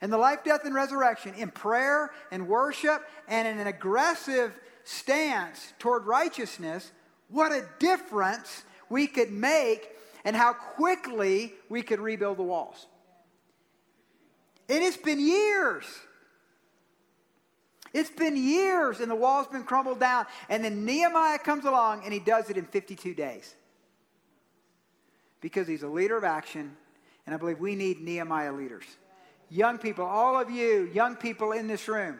and 0.00 0.10
the 0.10 0.16
life, 0.16 0.42
death, 0.42 0.64
and 0.64 0.74
resurrection 0.74 1.34
in 1.34 1.50
prayer 1.50 2.12
and 2.30 2.48
worship 2.48 3.06
and 3.28 3.46
in 3.46 3.58
an 3.58 3.66
aggressive 3.66 4.58
stance 4.84 5.74
toward 5.78 6.06
righteousness, 6.06 6.92
what 7.28 7.52
a 7.52 7.68
difference 7.78 8.62
we 8.88 9.06
could 9.06 9.30
make 9.30 9.90
and 10.24 10.34
how 10.34 10.54
quickly 10.54 11.52
we 11.68 11.82
could 11.82 12.00
rebuild 12.00 12.38
the 12.38 12.42
walls. 12.42 12.86
And 14.70 14.82
it's 14.82 14.96
been 14.96 15.20
years. 15.20 15.84
It's 17.92 18.08
been 18.08 18.34
years 18.34 19.00
and 19.00 19.10
the 19.10 19.14
wall's 19.14 19.48
been 19.48 19.64
crumbled 19.64 20.00
down. 20.00 20.24
And 20.48 20.64
then 20.64 20.86
Nehemiah 20.86 21.38
comes 21.38 21.66
along 21.66 22.04
and 22.04 22.14
he 22.14 22.18
does 22.18 22.48
it 22.48 22.56
in 22.56 22.64
52 22.64 23.12
days. 23.12 23.56
Because 25.40 25.66
he's 25.66 25.82
a 25.82 25.88
leader 25.88 26.16
of 26.16 26.24
action. 26.24 26.76
And 27.26 27.34
I 27.34 27.38
believe 27.38 27.58
we 27.58 27.74
need 27.74 28.00
Nehemiah 28.00 28.52
leaders. 28.52 28.84
Young 29.48 29.78
people, 29.78 30.04
all 30.04 30.40
of 30.40 30.50
you, 30.50 30.90
young 30.92 31.16
people 31.16 31.52
in 31.52 31.66
this 31.66 31.88
room, 31.88 32.18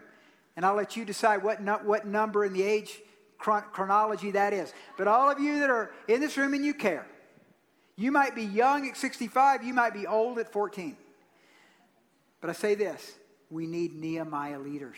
and 0.57 0.67
I'll 0.67 0.75
let 0.75 0.97
you 0.97 1.05
decide 1.05 1.43
what, 1.43 1.61
what 1.85 2.07
number 2.07 2.45
in 2.45 2.53
the 2.53 2.63
age 2.63 3.01
chron- 3.39 3.65
chronology 3.73 4.33
that 4.33 4.53
is. 4.53 4.73
But 4.99 5.09
all 5.09 5.31
of 5.31 5.41
you 5.41 5.61
that 5.61 5.71
are 5.71 5.93
in 6.09 6.21
this 6.21 6.37
room 6.37 6.55
and 6.55 6.65
you 6.65 6.75
care, 6.75 7.07
you 7.97 8.11
might 8.11 8.35
be 8.35 8.45
young 8.45 8.89
at 8.89 8.97
65, 8.97 9.63
you 9.63 9.75
might 9.75 9.95
be 9.95 10.07
old 10.07 10.39
at 10.39 10.53
14. 10.53 10.97
But 12.41 12.51
I 12.51 12.53
say 12.53 12.75
this 12.75 13.15
we 13.51 13.67
need 13.67 13.95
Nehemiah 13.95 14.59
leaders. 14.59 14.97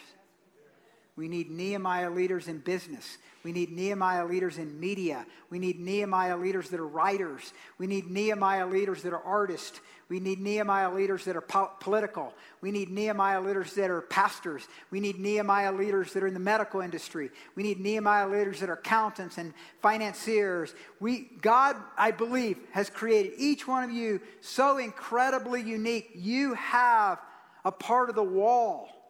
We 1.15 1.29
need 1.29 1.51
Nehemiah 1.51 2.11
leaders 2.11 2.49
in 2.49 2.59
business. 2.59 3.19
We 3.45 3.53
need 3.53 3.71
Nehemiah 3.71 4.25
leaders 4.25 4.57
in 4.57 4.81
media. 4.81 5.27
We 5.51 5.59
need 5.59 5.79
Nehemiah 5.79 6.39
leaders 6.39 6.71
that 6.71 6.81
are 6.81 6.87
writers. 6.87 7.53
We 7.77 7.87
need 7.87 8.11
Nehemiah 8.11 8.67
leaders 8.67 9.03
that 9.03 9.13
are 9.13 9.23
artists. 9.23 9.79
We 10.09 10.21
need 10.21 10.41
Nehemiah 10.41 10.91
leaders 10.91 11.27
that 11.27 11.37
are 11.37 11.43
po- 11.43 11.71
political. 11.81 12.33
We 12.63 12.71
need 12.71 12.91
Nehemiah 12.91 13.43
leaders 13.43 13.75
that 13.75 13.91
are 13.91 14.01
pastors. 14.01 14.67
We 14.91 15.01
need 15.01 15.19
Nehemiah 15.19 15.73
leaders 15.73 16.15
that 16.15 16.23
are 16.23 16.27
in 16.27 16.35
the 16.35 16.41
medical 16.41 16.81
industry. 16.81 17.31
We 17.57 17.63
need 17.63 17.79
Nehemiah 17.79 18.29
leaders 18.29 18.61
that 18.61 18.71
are 18.71 18.75
accountants 18.75 19.37
and 19.37 19.53
financiers. 19.83 20.75
We, 20.99 21.29
God, 21.43 21.77
I 21.99 22.13
believe, 22.13 22.57
has 22.71 22.89
created 22.89 23.33
each 23.37 23.69
one 23.69 23.85
of 23.85 23.91
you 23.91 24.23
so 24.41 24.79
incredibly 24.79 25.61
unique. 25.61 26.11
You 26.15 26.55
have 26.55 27.19
a 27.67 27.73
part 27.73 28.09
of 28.09 28.15
the 28.15 28.23
wall 28.23 29.02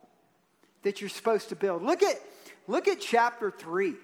that 0.82 1.00
you're 1.00 1.10
supposed 1.10 1.48
to 1.50 1.56
build. 1.56 1.82
Look 1.82 2.02
at, 2.02 2.16
look 2.66 2.88
at 2.88 3.00
chapter 3.00 3.50
3. 3.50 3.94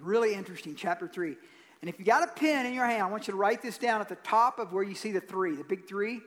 Really 0.00 0.34
interesting, 0.34 0.74
chapter 0.74 1.06
3. 1.06 1.36
And 1.84 1.88
if 1.90 1.98
you 1.98 2.04
got 2.06 2.26
a 2.26 2.32
pen 2.32 2.64
in 2.64 2.72
your 2.72 2.86
hand, 2.86 3.02
I 3.02 3.06
want 3.10 3.26
you 3.26 3.32
to 3.32 3.36
write 3.36 3.60
this 3.60 3.76
down 3.76 4.00
at 4.00 4.08
the 4.08 4.14
top 4.16 4.58
of 4.58 4.72
where 4.72 4.82
you 4.82 4.94
see 4.94 5.12
the 5.12 5.20
three, 5.20 5.54
the 5.54 5.64
big 5.64 5.86
three. 5.86 6.22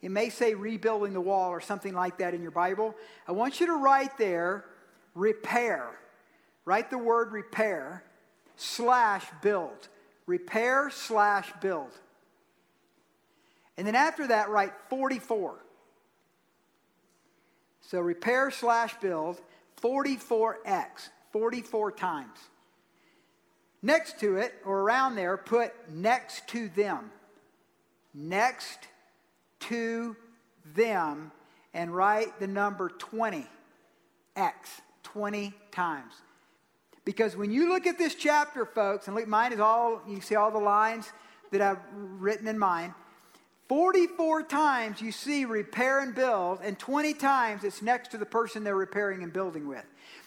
It 0.00 0.10
may 0.10 0.30
say 0.30 0.54
rebuilding 0.54 1.12
the 1.12 1.20
wall 1.20 1.50
or 1.50 1.60
something 1.60 1.92
like 1.92 2.16
that 2.16 2.32
in 2.32 2.40
your 2.40 2.50
Bible. 2.50 2.94
I 3.28 3.32
want 3.32 3.60
you 3.60 3.66
to 3.66 3.74
write 3.74 4.16
there 4.16 4.64
repair. 5.14 5.86
Write 6.64 6.88
the 6.88 6.96
word 6.96 7.30
repair 7.30 8.02
slash 8.56 9.24
build. 9.42 9.88
Repair 10.26 10.88
slash 10.88 11.52
build. 11.60 11.90
And 13.76 13.86
then 13.86 13.94
after 13.94 14.28
that, 14.28 14.48
write 14.48 14.72
44. 14.88 15.56
So 17.82 18.00
repair 18.00 18.50
slash 18.50 18.94
build, 19.00 19.40
44x, 19.82 21.10
44 21.32 21.92
times. 21.92 22.38
Next 23.82 24.20
to 24.20 24.36
it, 24.36 24.54
or 24.64 24.80
around 24.80 25.16
there, 25.16 25.36
put 25.36 25.72
next 25.90 26.46
to 26.48 26.68
them. 26.68 27.10
Next 28.14 28.78
to 29.60 30.16
them, 30.74 31.32
and 31.74 31.94
write 31.94 32.38
the 32.38 32.46
number 32.46 32.88
20, 32.88 33.46
x, 34.36 34.80
20 35.02 35.52
times. 35.72 36.14
Because 37.04 37.36
when 37.36 37.50
you 37.50 37.68
look 37.68 37.86
at 37.86 37.98
this 37.98 38.14
chapter, 38.14 38.64
folks, 38.64 39.08
and 39.08 39.16
look, 39.16 39.26
mine 39.26 39.52
is 39.52 39.58
all, 39.58 40.00
you 40.06 40.20
see 40.20 40.36
all 40.36 40.52
the 40.52 40.58
lines 40.58 41.10
that 41.50 41.60
I've 41.60 41.78
written 41.94 42.46
in 42.46 42.58
mine. 42.58 42.94
44 43.72 44.42
times 44.42 45.00
you 45.00 45.10
see 45.12 45.46
repair 45.46 46.00
and 46.00 46.14
build, 46.14 46.58
and 46.62 46.78
20 46.78 47.14
times 47.14 47.64
it's 47.64 47.80
next 47.80 48.10
to 48.10 48.18
the 48.18 48.26
person 48.26 48.64
they're 48.64 48.76
repairing 48.76 49.22
and 49.22 49.32
building 49.32 49.66
with. 49.66 49.86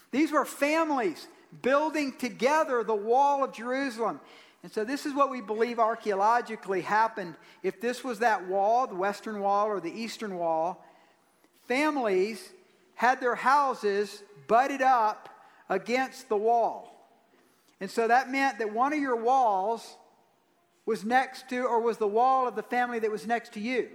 These 0.09 0.31
were 0.31 0.45
families 0.45 1.27
building 1.61 2.13
together 2.17 2.83
the 2.83 2.95
wall 2.95 3.43
of 3.43 3.53
Jerusalem. 3.53 4.19
And 4.63 4.71
so, 4.71 4.83
this 4.83 5.05
is 5.05 5.13
what 5.13 5.29
we 5.29 5.41
believe 5.41 5.77
archaeologically 5.77 6.81
happened. 6.81 7.35
If 7.61 7.79
this 7.79 8.03
was 8.03 8.17
that 8.17 8.47
wall, 8.47 8.87
the 8.87 8.95
western 8.95 9.39
wall 9.39 9.67
or 9.67 9.79
the 9.79 9.93
eastern 9.93 10.39
wall, 10.39 10.83
families 11.67 12.51
had 12.95 13.21
their 13.21 13.35
houses 13.35 14.23
butted 14.47 14.81
up 14.81 15.29
against 15.69 16.29
the 16.29 16.37
wall. 16.37 17.07
And 17.79 17.91
so 17.91 18.07
that 18.07 18.31
meant 18.31 18.57
that 18.57 18.73
one 18.73 18.91
of 18.91 18.97
your 18.97 19.17
walls 19.17 19.97
was 20.85 21.03
next 21.03 21.49
to, 21.49 21.65
or 21.65 21.79
was 21.79 21.97
the 21.97 22.07
wall 22.07 22.47
of 22.47 22.55
the 22.55 22.63
family 22.63 22.99
that 22.99 23.11
was 23.11 23.25
next 23.25 23.53
to 23.53 23.59
you. 23.59 23.89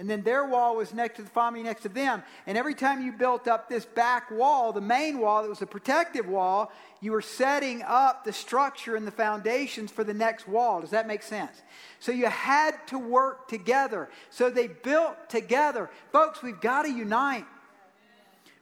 And 0.00 0.08
then 0.08 0.22
their 0.22 0.46
wall 0.46 0.76
was 0.76 0.94
next 0.94 1.16
to 1.16 1.22
the 1.22 1.28
family 1.28 1.62
next 1.62 1.82
to 1.82 1.90
them. 1.90 2.22
And 2.46 2.56
every 2.56 2.74
time 2.74 3.04
you 3.04 3.12
built 3.12 3.46
up 3.46 3.68
this 3.68 3.84
back 3.84 4.30
wall, 4.30 4.72
the 4.72 4.80
main 4.80 5.18
wall 5.18 5.42
that 5.42 5.48
was 5.50 5.60
a 5.60 5.66
protective 5.66 6.26
wall, 6.26 6.72
you 7.02 7.12
were 7.12 7.20
setting 7.20 7.82
up 7.82 8.24
the 8.24 8.32
structure 8.32 8.96
and 8.96 9.06
the 9.06 9.10
foundations 9.10 9.90
for 9.90 10.02
the 10.02 10.14
next 10.14 10.48
wall. 10.48 10.80
Does 10.80 10.88
that 10.90 11.06
make 11.06 11.22
sense? 11.22 11.60
So 11.98 12.12
you 12.12 12.28
had 12.28 12.86
to 12.86 12.98
work 12.98 13.46
together. 13.46 14.08
So 14.30 14.48
they 14.48 14.68
built 14.68 15.28
together. 15.28 15.90
Folks, 16.12 16.42
we've 16.42 16.62
got 16.62 16.84
to 16.84 16.90
unite. 16.90 17.44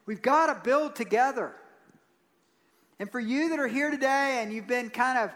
We've 0.07 0.23
got 0.23 0.47
to 0.47 0.61
build 0.69 0.97
together. 0.97 1.55
And 2.99 3.09
for 3.09 3.21
you 3.21 3.51
that 3.51 3.61
are 3.61 3.69
here 3.69 3.93
today 3.93 4.41
and 4.43 4.53
you've 4.53 4.67
been 4.67 4.91
kind 4.91 5.19
of 5.19 5.31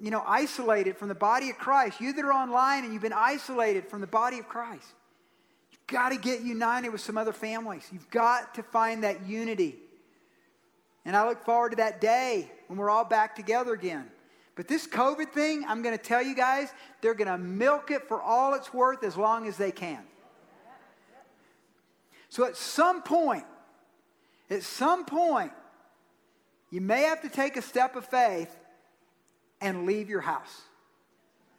you 0.00 0.10
know, 0.10 0.22
isolated 0.26 0.96
from 0.96 1.08
the 1.08 1.14
body 1.14 1.50
of 1.50 1.58
Christ, 1.58 2.00
you 2.00 2.12
that 2.12 2.24
are 2.24 2.32
online 2.32 2.84
and 2.84 2.92
you've 2.92 3.02
been 3.02 3.12
isolated 3.12 3.88
from 3.88 4.00
the 4.00 4.06
body 4.06 4.38
of 4.38 4.48
Christ, 4.48 4.86
you've 5.70 5.86
got 5.86 6.10
to 6.10 6.18
get 6.18 6.42
united 6.42 6.90
with 6.90 7.00
some 7.00 7.16
other 7.16 7.32
families. 7.32 7.88
You've 7.92 8.10
got 8.10 8.54
to 8.56 8.62
find 8.62 9.04
that 9.04 9.26
unity. 9.26 9.76
And 11.04 11.16
I 11.16 11.26
look 11.26 11.44
forward 11.44 11.70
to 11.70 11.76
that 11.76 12.00
day 12.00 12.50
when 12.66 12.78
we're 12.78 12.90
all 12.90 13.04
back 13.04 13.36
together 13.36 13.72
again. 13.72 14.10
But 14.54 14.68
this 14.68 14.86
COVID 14.86 15.32
thing, 15.32 15.64
I'm 15.66 15.82
going 15.82 15.96
to 15.96 16.02
tell 16.02 16.22
you 16.22 16.34
guys, 16.34 16.68
they're 17.00 17.14
going 17.14 17.28
to 17.28 17.38
milk 17.38 17.90
it 17.90 18.08
for 18.08 18.20
all 18.20 18.54
it's 18.54 18.72
worth 18.74 19.04
as 19.04 19.16
long 19.16 19.46
as 19.46 19.56
they 19.56 19.70
can. 19.70 20.02
So 22.28 22.44
at 22.44 22.56
some 22.56 23.02
point, 23.02 23.44
at 24.50 24.62
some 24.62 25.04
point, 25.04 25.52
you 26.70 26.80
may 26.80 27.02
have 27.02 27.22
to 27.22 27.28
take 27.28 27.56
a 27.56 27.62
step 27.62 27.96
of 27.96 28.04
faith 28.04 28.54
and 29.60 29.86
leave 29.86 30.08
your 30.08 30.20
house. 30.20 30.62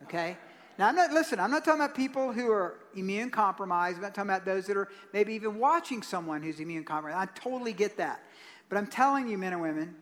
Okay? 0.03 0.37
Now, 0.77 0.87
I'm 0.87 0.95
not, 0.95 1.11
listen, 1.11 1.39
I'm 1.39 1.49
not 1.49 1.65
talking 1.65 1.81
about 1.81 1.95
people 1.95 2.31
who 2.31 2.51
are 2.51 2.75
immune 2.95 3.31
compromised. 3.31 3.97
I'm 3.97 4.03
not 4.03 4.13
talking 4.13 4.29
about 4.29 4.45
those 4.45 4.67
that 4.67 4.77
are 4.77 4.89
maybe 5.11 5.33
even 5.33 5.57
watching 5.57 6.03
someone 6.03 6.43
who's 6.43 6.59
immune 6.59 6.83
compromised. 6.83 7.29
I 7.29 7.39
totally 7.39 7.73
get 7.73 7.97
that. 7.97 8.23
But 8.69 8.77
I'm 8.77 8.87
telling 8.87 9.27
you, 9.27 9.37
men 9.37 9.53
and 9.53 9.61
women, 9.61 9.95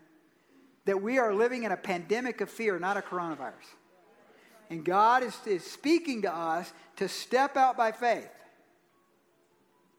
that 0.84 1.02
we 1.02 1.18
are 1.18 1.34
living 1.34 1.64
in 1.64 1.72
a 1.72 1.78
pandemic 1.78 2.42
of 2.42 2.50
fear, 2.50 2.78
not 2.78 2.98
a 2.98 3.02
coronavirus. 3.02 3.54
And 4.70 4.84
God 4.84 5.24
is, 5.24 5.36
is 5.46 5.64
speaking 5.64 6.24
to 6.24 6.36
us 6.36 6.74
to 6.98 7.08
step 7.08 7.56
out 7.56 7.78
by 7.78 7.92
faith. 7.92 8.30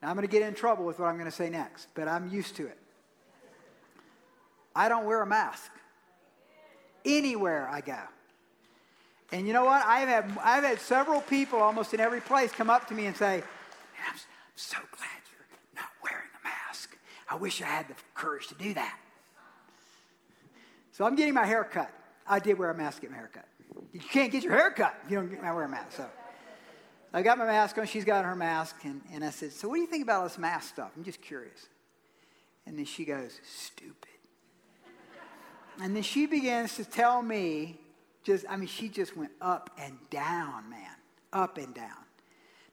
Now, 0.03 0.11
I'm 0.11 0.17
going 0.17 0.27
to 0.27 0.31
get 0.31 0.43
in 0.43 0.55
trouble 0.55 0.85
with 0.85 0.99
what 0.99 1.07
I'm 1.07 1.15
going 1.15 1.31
to 1.31 1.37
say 1.37 1.49
next, 1.49 1.89
but 1.95 2.07
I'm 2.07 2.29
used 2.29 2.57
to 2.57 2.67
it. 2.67 2.79
I 4.75 4.91
don't 4.91 5.07
wear 5.07 5.23
a 5.23 5.27
mask 5.27 5.71
anywhere 7.07 7.69
I 7.71 7.81
go. 7.81 7.99
And 9.33 9.47
you 9.47 9.53
know 9.53 9.65
what? 9.65 9.85
I've 9.85 10.09
had, 10.09 10.39
I've 10.43 10.65
had 10.65 10.81
several 10.81 11.21
people 11.21 11.59
almost 11.61 11.95
in 11.95 12.01
every 12.01 12.21
place 12.21 12.53
come 12.53 12.71
up 12.71 12.89
to 12.89 12.95
me 12.95 13.07
and 13.07 13.17
say, 13.17 13.43
I'm 14.09 14.19
so 14.55 14.79
glad 14.97 15.09
you're 15.33 15.47
not 15.75 15.91
wearing 16.03 16.29
a 16.41 16.45
mask. 16.45 16.97
I 17.29 17.37
wish 17.37 17.61
I 17.61 17.67
had 17.67 17.89
the 17.89 17.95
courage 18.15 18.49
to 18.49 18.55
do 18.55 18.75
that. 18.75 18.99
So 20.93 21.05
I'm 21.05 21.17
getting 21.17 21.35
my 21.35 21.45
hair 21.45 21.65
cut. 21.65 21.91
I 22.27 22.39
did 22.39 22.59
wear 22.59 22.71
a 22.71 22.75
mask 22.75 22.97
to 22.97 23.03
get 23.03 23.11
my 23.11 23.17
hair 23.17 23.31
cut. 23.33 23.47
You 23.93 24.01
can't 24.01 24.33
get 24.33 24.43
your 24.43 24.53
hair 24.53 24.71
cut 24.71 24.95
if 25.05 25.11
you 25.11 25.19
don't 25.19 25.29
get, 25.29 25.43
wear 25.43 25.65
a 25.65 25.69
mask. 25.69 25.93
So 25.93 26.07
I 27.13 27.23
got 27.23 27.39
my 27.39 27.47
mask 27.47 27.77
on. 27.79 27.87
She's 27.87 28.05
got 28.05 28.25
her 28.25 28.37
mask. 28.37 28.77
And, 28.85 29.01
and 29.13 29.25
I 29.25 29.31
said, 29.31 29.53
So 29.53 29.69
what 29.69 29.75
do 29.75 29.81
you 29.81 29.87
think 29.87 30.03
about 30.03 30.19
all 30.19 30.25
this 30.25 30.39
mask 30.39 30.69
stuff? 30.69 30.93
I'm 30.97 31.05
just 31.05 31.21
curious. 31.21 31.67
And 32.67 32.79
then 32.79 32.85
she 32.85 33.05
goes, 33.05 33.41
Stupid. 33.45 34.16
And 35.83 35.95
then 35.95 36.03
she 36.03 36.27
begins 36.27 36.77
to 36.77 36.85
tell 36.85 37.23
me, 37.23 37.79
just, 38.25 38.45
I 38.49 38.57
mean, 38.57 38.69
she 38.69 38.89
just 38.89 39.17
went 39.17 39.33
up 39.41 39.71
and 39.79 39.97
down, 40.11 40.69
man, 40.71 40.97
up 41.33 41.59
and 41.59 41.75
down. 41.75 42.05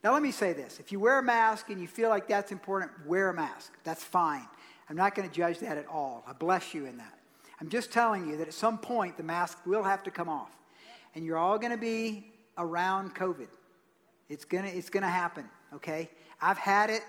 Now, 0.04 0.14
let 0.14 0.22
me 0.22 0.32
say 0.32 0.54
this. 0.54 0.80
If 0.80 0.92
you 0.92 1.00
wear 1.00 1.20
a 1.20 1.24
mask 1.24 1.70
and 1.70 1.80
you 1.80 1.88
feel 1.88 2.10
like 2.10 2.28
that's 2.28 2.52
important, 2.52 2.92
wear 3.06 3.30
a 3.30 3.34
mask. 3.34 3.74
That's 3.84 4.04
fine. 4.04 4.48
I'm 4.90 4.98
not 4.98 5.16
going 5.16 5.30
to 5.30 5.34
judge 5.34 5.60
that 5.60 5.78
at 5.78 5.88
all. 5.88 6.24
I 6.28 6.34
bless 6.34 6.74
you 6.74 6.86
in 6.86 6.98
that. 6.98 7.20
I'm 7.62 7.70
just 7.70 7.92
telling 7.92 8.28
you 8.28 8.38
that 8.38 8.48
at 8.48 8.54
some 8.54 8.78
point 8.78 9.16
the 9.16 9.24
mask 9.24 9.60
will 9.66 9.84
have 9.84 10.04
to 10.04 10.12
come 10.12 10.28
off. 10.28 10.52
And 11.16 11.26
you're 11.26 11.38
all 11.38 11.58
going 11.58 11.72
to 11.72 11.78
be 11.78 12.34
around 12.58 13.16
COVID. 13.16 13.48
It's 14.30 14.46
gonna, 14.46 14.68
it's 14.68 14.90
gonna 14.90 15.10
happen, 15.10 15.46
okay? 15.76 16.10
I've 16.42 16.58
had 16.58 16.90
it, 16.90 17.04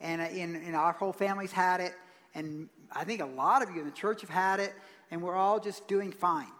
and, 0.00 0.20
uh, 0.20 0.26
in, 0.26 0.74
our 0.74 0.92
whole 0.92 1.12
family's 1.12 1.52
had 1.52 1.80
it, 1.80 1.94
and 2.34 2.68
I 2.92 3.04
think 3.04 3.20
a 3.20 3.26
lot 3.26 3.62
of 3.62 3.70
you 3.70 3.80
in 3.80 3.86
the 3.86 3.92
church 3.92 4.20
have 4.20 4.30
had 4.30 4.60
it, 4.60 4.74
and 5.12 5.22
we're 5.22 5.36
all 5.36 5.60
just 5.60 5.86
doing 5.86 6.10
fine. 6.10 6.50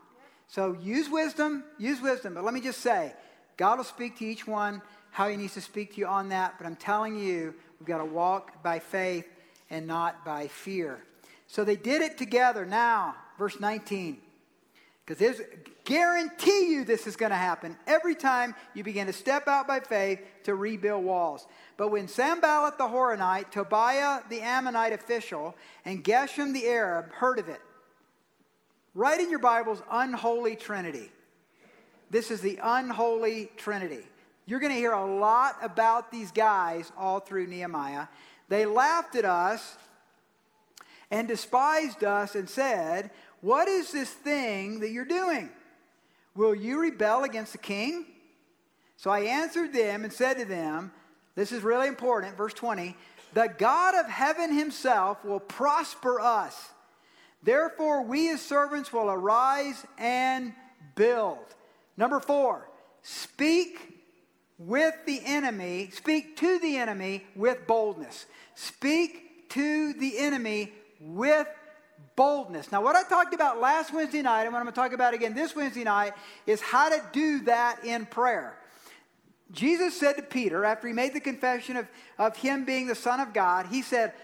So 0.46 0.76
use 0.80 1.08
wisdom, 1.08 1.64
use 1.78 2.00
wisdom. 2.00 2.34
But 2.34 2.44
let 2.44 2.52
me 2.52 2.60
just 2.60 2.80
say, 2.80 3.14
God 3.56 3.78
will 3.78 3.84
speak 3.84 4.18
to 4.18 4.26
each 4.26 4.46
one 4.46 4.82
how 5.10 5.28
He 5.28 5.36
needs 5.36 5.54
to 5.54 5.60
speak 5.62 5.94
to 5.94 6.00
you 6.00 6.06
on 6.06 6.28
that. 6.28 6.54
But 6.58 6.66
I'm 6.66 6.76
telling 6.76 7.18
you, 7.18 7.54
we've 7.80 7.86
got 7.86 7.98
to 7.98 8.04
walk 8.04 8.62
by 8.62 8.78
faith 8.78 9.26
and 9.70 9.86
not 9.86 10.24
by 10.24 10.48
fear. 10.48 11.02
So 11.46 11.64
they 11.64 11.76
did 11.76 12.02
it 12.02 12.18
together. 12.18 12.66
Now, 12.66 13.16
verse 13.38 13.58
19. 13.58 14.18
Because 15.04 15.18
there's 15.18 15.40
guarantee 15.84 16.68
you 16.70 16.84
this 16.84 17.06
is 17.06 17.16
going 17.16 17.30
to 17.30 17.36
happen 17.36 17.76
every 17.86 18.14
time 18.14 18.54
you 18.74 18.84
begin 18.84 19.06
to 19.06 19.12
step 19.12 19.48
out 19.48 19.66
by 19.66 19.80
faith 19.80 20.20
to 20.44 20.54
rebuild 20.54 21.04
walls. 21.04 21.46
But 21.76 21.90
when 21.90 22.06
Sanballat 22.06 22.78
the 22.78 22.84
Horonite, 22.84 23.50
Tobiah 23.50 24.20
the 24.28 24.42
Ammonite 24.42 24.92
official, 24.92 25.56
and 25.84 26.04
Geshem 26.04 26.52
the 26.52 26.68
Arab 26.68 27.10
heard 27.12 27.38
of 27.38 27.48
it, 27.48 27.60
write 28.94 29.20
in 29.20 29.30
your 29.30 29.38
Bibles 29.38 29.82
unholy 29.90 30.56
trinity. 30.56 31.10
This 32.10 32.30
is 32.30 32.40
the 32.40 32.58
unholy 32.62 33.50
trinity. 33.56 34.06
You're 34.46 34.60
going 34.60 34.72
to 34.72 34.78
hear 34.78 34.92
a 34.92 35.16
lot 35.18 35.56
about 35.62 36.10
these 36.10 36.30
guys 36.30 36.92
all 36.98 37.20
through 37.20 37.46
Nehemiah. 37.46 38.08
They 38.48 38.66
laughed 38.66 39.16
at 39.16 39.24
us 39.24 39.76
and 41.10 41.28
despised 41.28 42.04
us 42.04 42.34
and 42.34 42.48
said, 42.48 43.10
What 43.40 43.68
is 43.68 43.92
this 43.92 44.10
thing 44.10 44.80
that 44.80 44.90
you're 44.90 45.04
doing? 45.04 45.48
Will 46.34 46.54
you 46.54 46.80
rebel 46.80 47.24
against 47.24 47.52
the 47.52 47.58
king? 47.58 48.06
So 48.96 49.10
I 49.10 49.20
answered 49.20 49.72
them 49.72 50.04
and 50.04 50.12
said 50.12 50.38
to 50.38 50.44
them, 50.44 50.92
This 51.34 51.52
is 51.52 51.62
really 51.62 51.88
important, 51.88 52.36
verse 52.36 52.54
20 52.54 52.96
The 53.34 53.52
God 53.58 53.94
of 53.94 54.06
heaven 54.06 54.52
himself 54.52 55.24
will 55.24 55.40
prosper 55.40 56.20
us. 56.20 56.70
Therefore, 57.42 58.02
we 58.02 58.30
as 58.30 58.40
servants 58.40 58.92
will 58.92 59.10
arise 59.10 59.84
and 59.98 60.52
build. 60.94 61.44
Number 61.96 62.20
four, 62.20 62.68
speak 63.02 64.00
with 64.58 64.94
the 65.06 65.20
enemy, 65.24 65.90
speak 65.92 66.36
to 66.38 66.58
the 66.60 66.76
enemy 66.76 67.24
with 67.34 67.66
boldness. 67.66 68.26
Speak 68.54 69.48
to 69.50 69.92
the 69.94 70.18
enemy 70.18 70.72
with 71.00 71.48
boldness. 72.14 72.70
Now, 72.70 72.82
what 72.82 72.94
I 72.94 73.02
talked 73.02 73.34
about 73.34 73.60
last 73.60 73.92
Wednesday 73.92 74.22
night, 74.22 74.44
and 74.44 74.52
what 74.52 74.60
I'm 74.60 74.64
going 74.64 74.74
to 74.74 74.80
talk 74.80 74.92
about 74.92 75.14
again 75.14 75.34
this 75.34 75.56
Wednesday 75.56 75.84
night, 75.84 76.12
is 76.46 76.60
how 76.60 76.90
to 76.90 77.02
do 77.12 77.40
that 77.40 77.84
in 77.84 78.06
prayer. 78.06 78.56
Jesus 79.50 79.98
said 79.98 80.14
to 80.14 80.22
Peter, 80.22 80.64
after 80.64 80.86
he 80.86 80.94
made 80.94 81.12
the 81.12 81.20
confession 81.20 81.76
of, 81.76 81.88
of 82.18 82.36
him 82.36 82.64
being 82.64 82.86
the 82.86 82.94
Son 82.94 83.20
of 83.20 83.34
God, 83.34 83.66
he 83.66 83.82
said, 83.82 84.14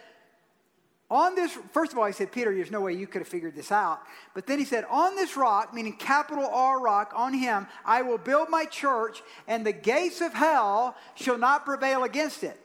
on 1.10 1.34
this, 1.34 1.56
first 1.72 1.92
of 1.92 1.98
all, 1.98 2.04
he 2.04 2.12
said, 2.12 2.30
Peter, 2.32 2.54
there's 2.54 2.70
no 2.70 2.82
way 2.82 2.92
you 2.92 3.06
could 3.06 3.22
have 3.22 3.28
figured 3.28 3.54
this 3.54 3.72
out. 3.72 4.02
But 4.34 4.46
then 4.46 4.58
he 4.58 4.66
said, 4.66 4.84
On 4.90 5.16
this 5.16 5.38
rock, 5.38 5.72
meaning 5.72 5.96
capital 5.96 6.46
R 6.46 6.80
rock, 6.80 7.12
on 7.16 7.32
him, 7.32 7.66
I 7.84 8.02
will 8.02 8.18
build 8.18 8.50
my 8.50 8.66
church, 8.66 9.22
and 9.46 9.64
the 9.64 9.72
gates 9.72 10.20
of 10.20 10.34
hell 10.34 10.96
shall 11.14 11.38
not 11.38 11.64
prevail 11.64 12.04
against 12.04 12.44
it. 12.44 12.60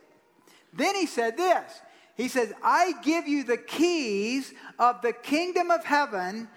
Then 0.73 0.93
he 0.95 1.06
said 1.06 1.38
this 1.38 1.82
He 2.17 2.27
says, 2.27 2.51
I 2.62 2.93
give 3.01 3.29
you 3.29 3.45
the 3.45 3.58
keys 3.58 4.53
of 4.77 5.01
the 5.01 5.13
kingdom 5.13 5.71
of 5.71 5.86
heaven. 5.86 6.49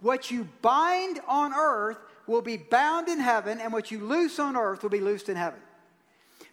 What 0.00 0.30
you 0.30 0.48
bind 0.62 1.20
on 1.26 1.52
earth 1.52 1.98
will 2.28 2.40
be 2.40 2.56
bound 2.56 3.08
in 3.08 3.18
heaven, 3.18 3.60
and 3.60 3.72
what 3.72 3.90
you 3.90 3.98
loose 3.98 4.38
on 4.38 4.56
earth 4.56 4.84
will 4.84 4.90
be 4.90 5.00
loosed 5.00 5.28
in 5.28 5.36
heaven. 5.36 5.60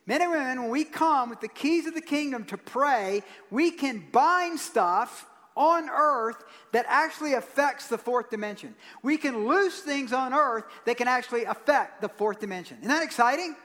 Men 0.08 0.22
and 0.22 0.32
women, 0.32 0.62
when 0.62 0.72
we 0.72 0.86
come 0.86 1.30
with 1.30 1.42
the 1.42 1.50
keys 1.50 1.86
of 1.86 1.94
the 1.94 2.02
kingdom 2.02 2.46
to 2.46 2.58
pray, 2.58 3.24
we 3.52 3.72
can 3.72 4.08
bind 4.12 4.58
stuff 4.58 5.30
on 5.58 5.90
earth 5.90 6.42
that 6.72 6.86
actually 6.88 7.34
affects 7.34 7.88
the 7.88 7.98
fourth 7.98 8.30
dimension. 8.30 8.74
We 9.04 9.18
can 9.18 9.48
loose 9.48 9.82
things 9.82 10.14
on 10.14 10.34
earth 10.34 10.64
that 10.86 10.96
can 10.96 11.10
actually 11.10 11.44
affect 11.44 12.00
the 12.02 12.08
fourth 12.08 12.40
dimension. 12.40 12.78
Isn't 12.78 12.90
that 12.90 13.04
exciting? 13.04 13.56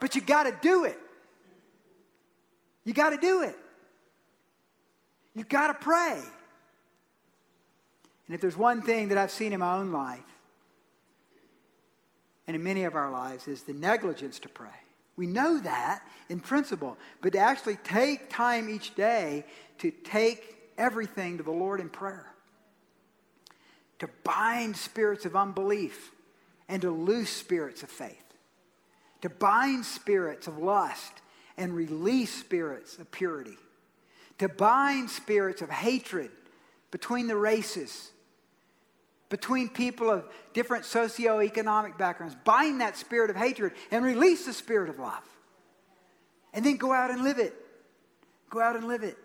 But 0.00 0.16
you 0.16 0.22
got 0.22 0.44
to 0.44 0.56
do 0.60 0.84
it. 0.84 0.98
You 2.84 2.92
got 2.92 3.10
to 3.10 3.18
do 3.18 3.42
it. 3.42 3.56
You 5.36 5.44
got 5.44 5.68
to 5.68 5.74
pray. 5.74 6.20
And 8.26 8.34
if 8.34 8.40
there's 8.40 8.56
one 8.56 8.82
thing 8.82 9.08
that 9.08 9.18
I've 9.18 9.30
seen 9.30 9.52
in 9.52 9.60
my 9.60 9.76
own 9.76 9.92
life, 9.92 10.20
and 12.48 12.56
in 12.56 12.64
many 12.64 12.84
of 12.84 12.96
our 12.96 13.10
lives, 13.10 13.46
is 13.46 13.62
the 13.62 13.74
negligence 13.74 14.40
to 14.40 14.48
pray. 14.48 14.68
We 15.18 15.26
know 15.26 15.58
that 15.58 16.00
in 16.28 16.38
principle, 16.38 16.96
but 17.20 17.32
to 17.32 17.38
actually 17.38 17.76
take 17.82 18.30
time 18.30 18.70
each 18.70 18.94
day 18.94 19.44
to 19.78 19.90
take 19.90 20.70
everything 20.78 21.38
to 21.38 21.42
the 21.42 21.50
Lord 21.50 21.80
in 21.80 21.88
prayer, 21.88 22.32
to 23.98 24.08
bind 24.22 24.76
spirits 24.76 25.24
of 25.24 25.34
unbelief 25.34 26.12
and 26.68 26.80
to 26.82 26.92
loose 26.92 27.30
spirits 27.30 27.82
of 27.82 27.90
faith, 27.90 28.24
to 29.22 29.28
bind 29.28 29.84
spirits 29.84 30.46
of 30.46 30.58
lust 30.58 31.14
and 31.56 31.74
release 31.74 32.32
spirits 32.32 32.96
of 32.98 33.10
purity, 33.10 33.58
to 34.38 34.48
bind 34.48 35.10
spirits 35.10 35.62
of 35.62 35.68
hatred 35.68 36.30
between 36.92 37.26
the 37.26 37.36
races 37.36 38.12
between 39.28 39.68
people 39.68 40.10
of 40.10 40.24
different 40.54 40.84
socioeconomic 40.84 41.98
backgrounds. 41.98 42.36
Bind 42.44 42.80
that 42.80 42.96
spirit 42.96 43.30
of 43.30 43.36
hatred 43.36 43.72
and 43.90 44.04
release 44.04 44.46
the 44.46 44.52
spirit 44.52 44.88
of 44.88 44.98
love. 44.98 45.24
And 46.54 46.64
then 46.64 46.76
go 46.76 46.92
out 46.92 47.10
and 47.10 47.22
live 47.22 47.38
it. 47.38 47.54
Go 48.50 48.60
out 48.60 48.76
and 48.76 48.88
live 48.88 49.02
it. 49.02 49.16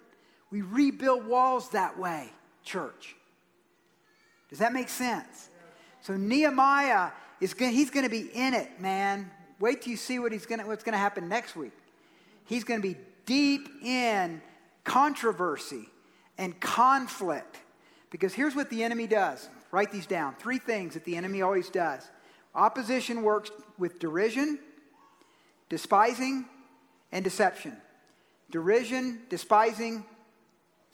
We 0.52 0.62
rebuild 0.62 1.26
walls 1.26 1.70
that 1.70 1.98
way, 1.98 2.30
church. 2.63 3.16
Does 4.50 4.60
that 4.60 4.74
make 4.74 4.89
sense? 4.89 5.50
So 6.02 6.16
Nehemiah 6.16 7.12
is 7.39 7.54
going 7.54 7.72
he's 7.72 7.89
going 7.89 8.04
to 8.06 8.12
be 8.12 8.30
in 8.34 8.54
it, 8.54 8.80
man. 8.80 9.32
Wait 9.60 9.82
till 9.82 9.92
you 9.92 9.98
see 9.98 10.20
what 10.20 10.32
he's 10.32 10.46
going 10.46 10.60
to, 10.60 10.68
what's 10.68 10.84
going 10.84 10.94
to 10.94 11.00
happen 11.00 11.30
next 11.30 11.56
week. 11.56 11.72
He's 12.46 12.63
going 12.63 12.82
to 12.82 12.88
be 12.88 12.98
deep 13.26 13.70
in 13.84 14.42
controversy 14.84 15.88
and 16.38 16.60
conflict. 16.60 17.58
Because 18.10 18.34
here's 18.34 18.56
what 18.56 18.70
the 18.70 18.84
enemy 18.84 19.08
does 19.08 19.50
Write 19.74 19.92
these 19.92 20.06
down. 20.06 20.36
Three 20.36 20.60
things 20.60 20.94
that 20.94 21.04
the 21.04 21.18
enemy 21.18 21.42
always 21.42 21.68
does 21.68 22.08
opposition 22.54 23.24
works 23.24 23.50
with 23.80 23.98
derision, 23.98 24.60
despising, 25.68 26.46
and 27.12 27.24
deception. 27.24 27.76
Derision, 28.52 29.22
despising, 29.30 30.06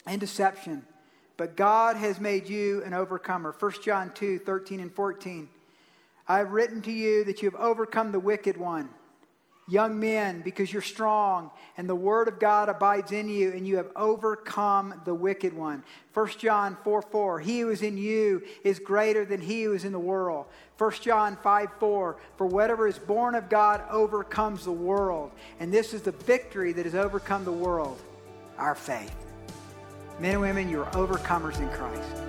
and 0.05 0.21
deception. 0.21 0.85
But 1.35 1.57
God 1.57 1.97
has 1.97 2.21
made 2.21 2.47
you 2.47 2.81
an 2.85 2.93
overcomer. 2.93 3.53
1 3.59 3.71
John 3.83 4.13
2 4.13 4.39
13 4.39 4.79
and 4.79 4.95
14. 4.95 5.49
I 6.25 6.37
have 6.37 6.51
written 6.51 6.81
to 6.83 6.91
you 6.91 7.25
that 7.25 7.41
you 7.41 7.49
have 7.49 7.59
overcome 7.59 8.13
the 8.13 8.19
wicked 8.21 8.55
one 8.55 8.87
young 9.69 9.99
men, 9.99 10.41
because 10.41 10.71
you're 10.71 10.81
strong 10.81 11.51
and 11.77 11.89
the 11.89 11.95
word 11.95 12.27
of 12.27 12.39
God 12.39 12.69
abides 12.69 13.11
in 13.11 13.29
you 13.29 13.51
and 13.51 13.67
you 13.67 13.77
have 13.77 13.89
overcome 13.95 15.01
the 15.05 15.13
wicked 15.13 15.53
one. 15.53 15.83
1 16.13 16.27
John 16.37 16.77
4 16.83 17.01
4, 17.01 17.39
he 17.39 17.61
who 17.61 17.69
is 17.69 17.81
in 17.81 17.97
you 17.97 18.43
is 18.63 18.79
greater 18.79 19.25
than 19.25 19.41
he 19.41 19.63
who 19.63 19.73
is 19.73 19.85
in 19.85 19.91
the 19.91 19.99
world. 19.99 20.47
1 20.77 20.91
John 21.01 21.37
5 21.37 21.69
4, 21.79 22.17
for 22.37 22.47
whatever 22.47 22.87
is 22.87 22.99
born 22.99 23.35
of 23.35 23.49
God 23.49 23.83
overcomes 23.89 24.65
the 24.65 24.71
world. 24.71 25.31
And 25.59 25.73
this 25.73 25.93
is 25.93 26.01
the 26.01 26.11
victory 26.11 26.73
that 26.73 26.85
has 26.85 26.95
overcome 26.95 27.45
the 27.45 27.51
world, 27.51 28.01
our 28.57 28.75
faith. 28.75 29.15
Men 30.19 30.31
and 30.31 30.41
women, 30.41 30.69
you're 30.69 30.85
overcomers 30.87 31.59
in 31.59 31.69
Christ. 31.69 32.28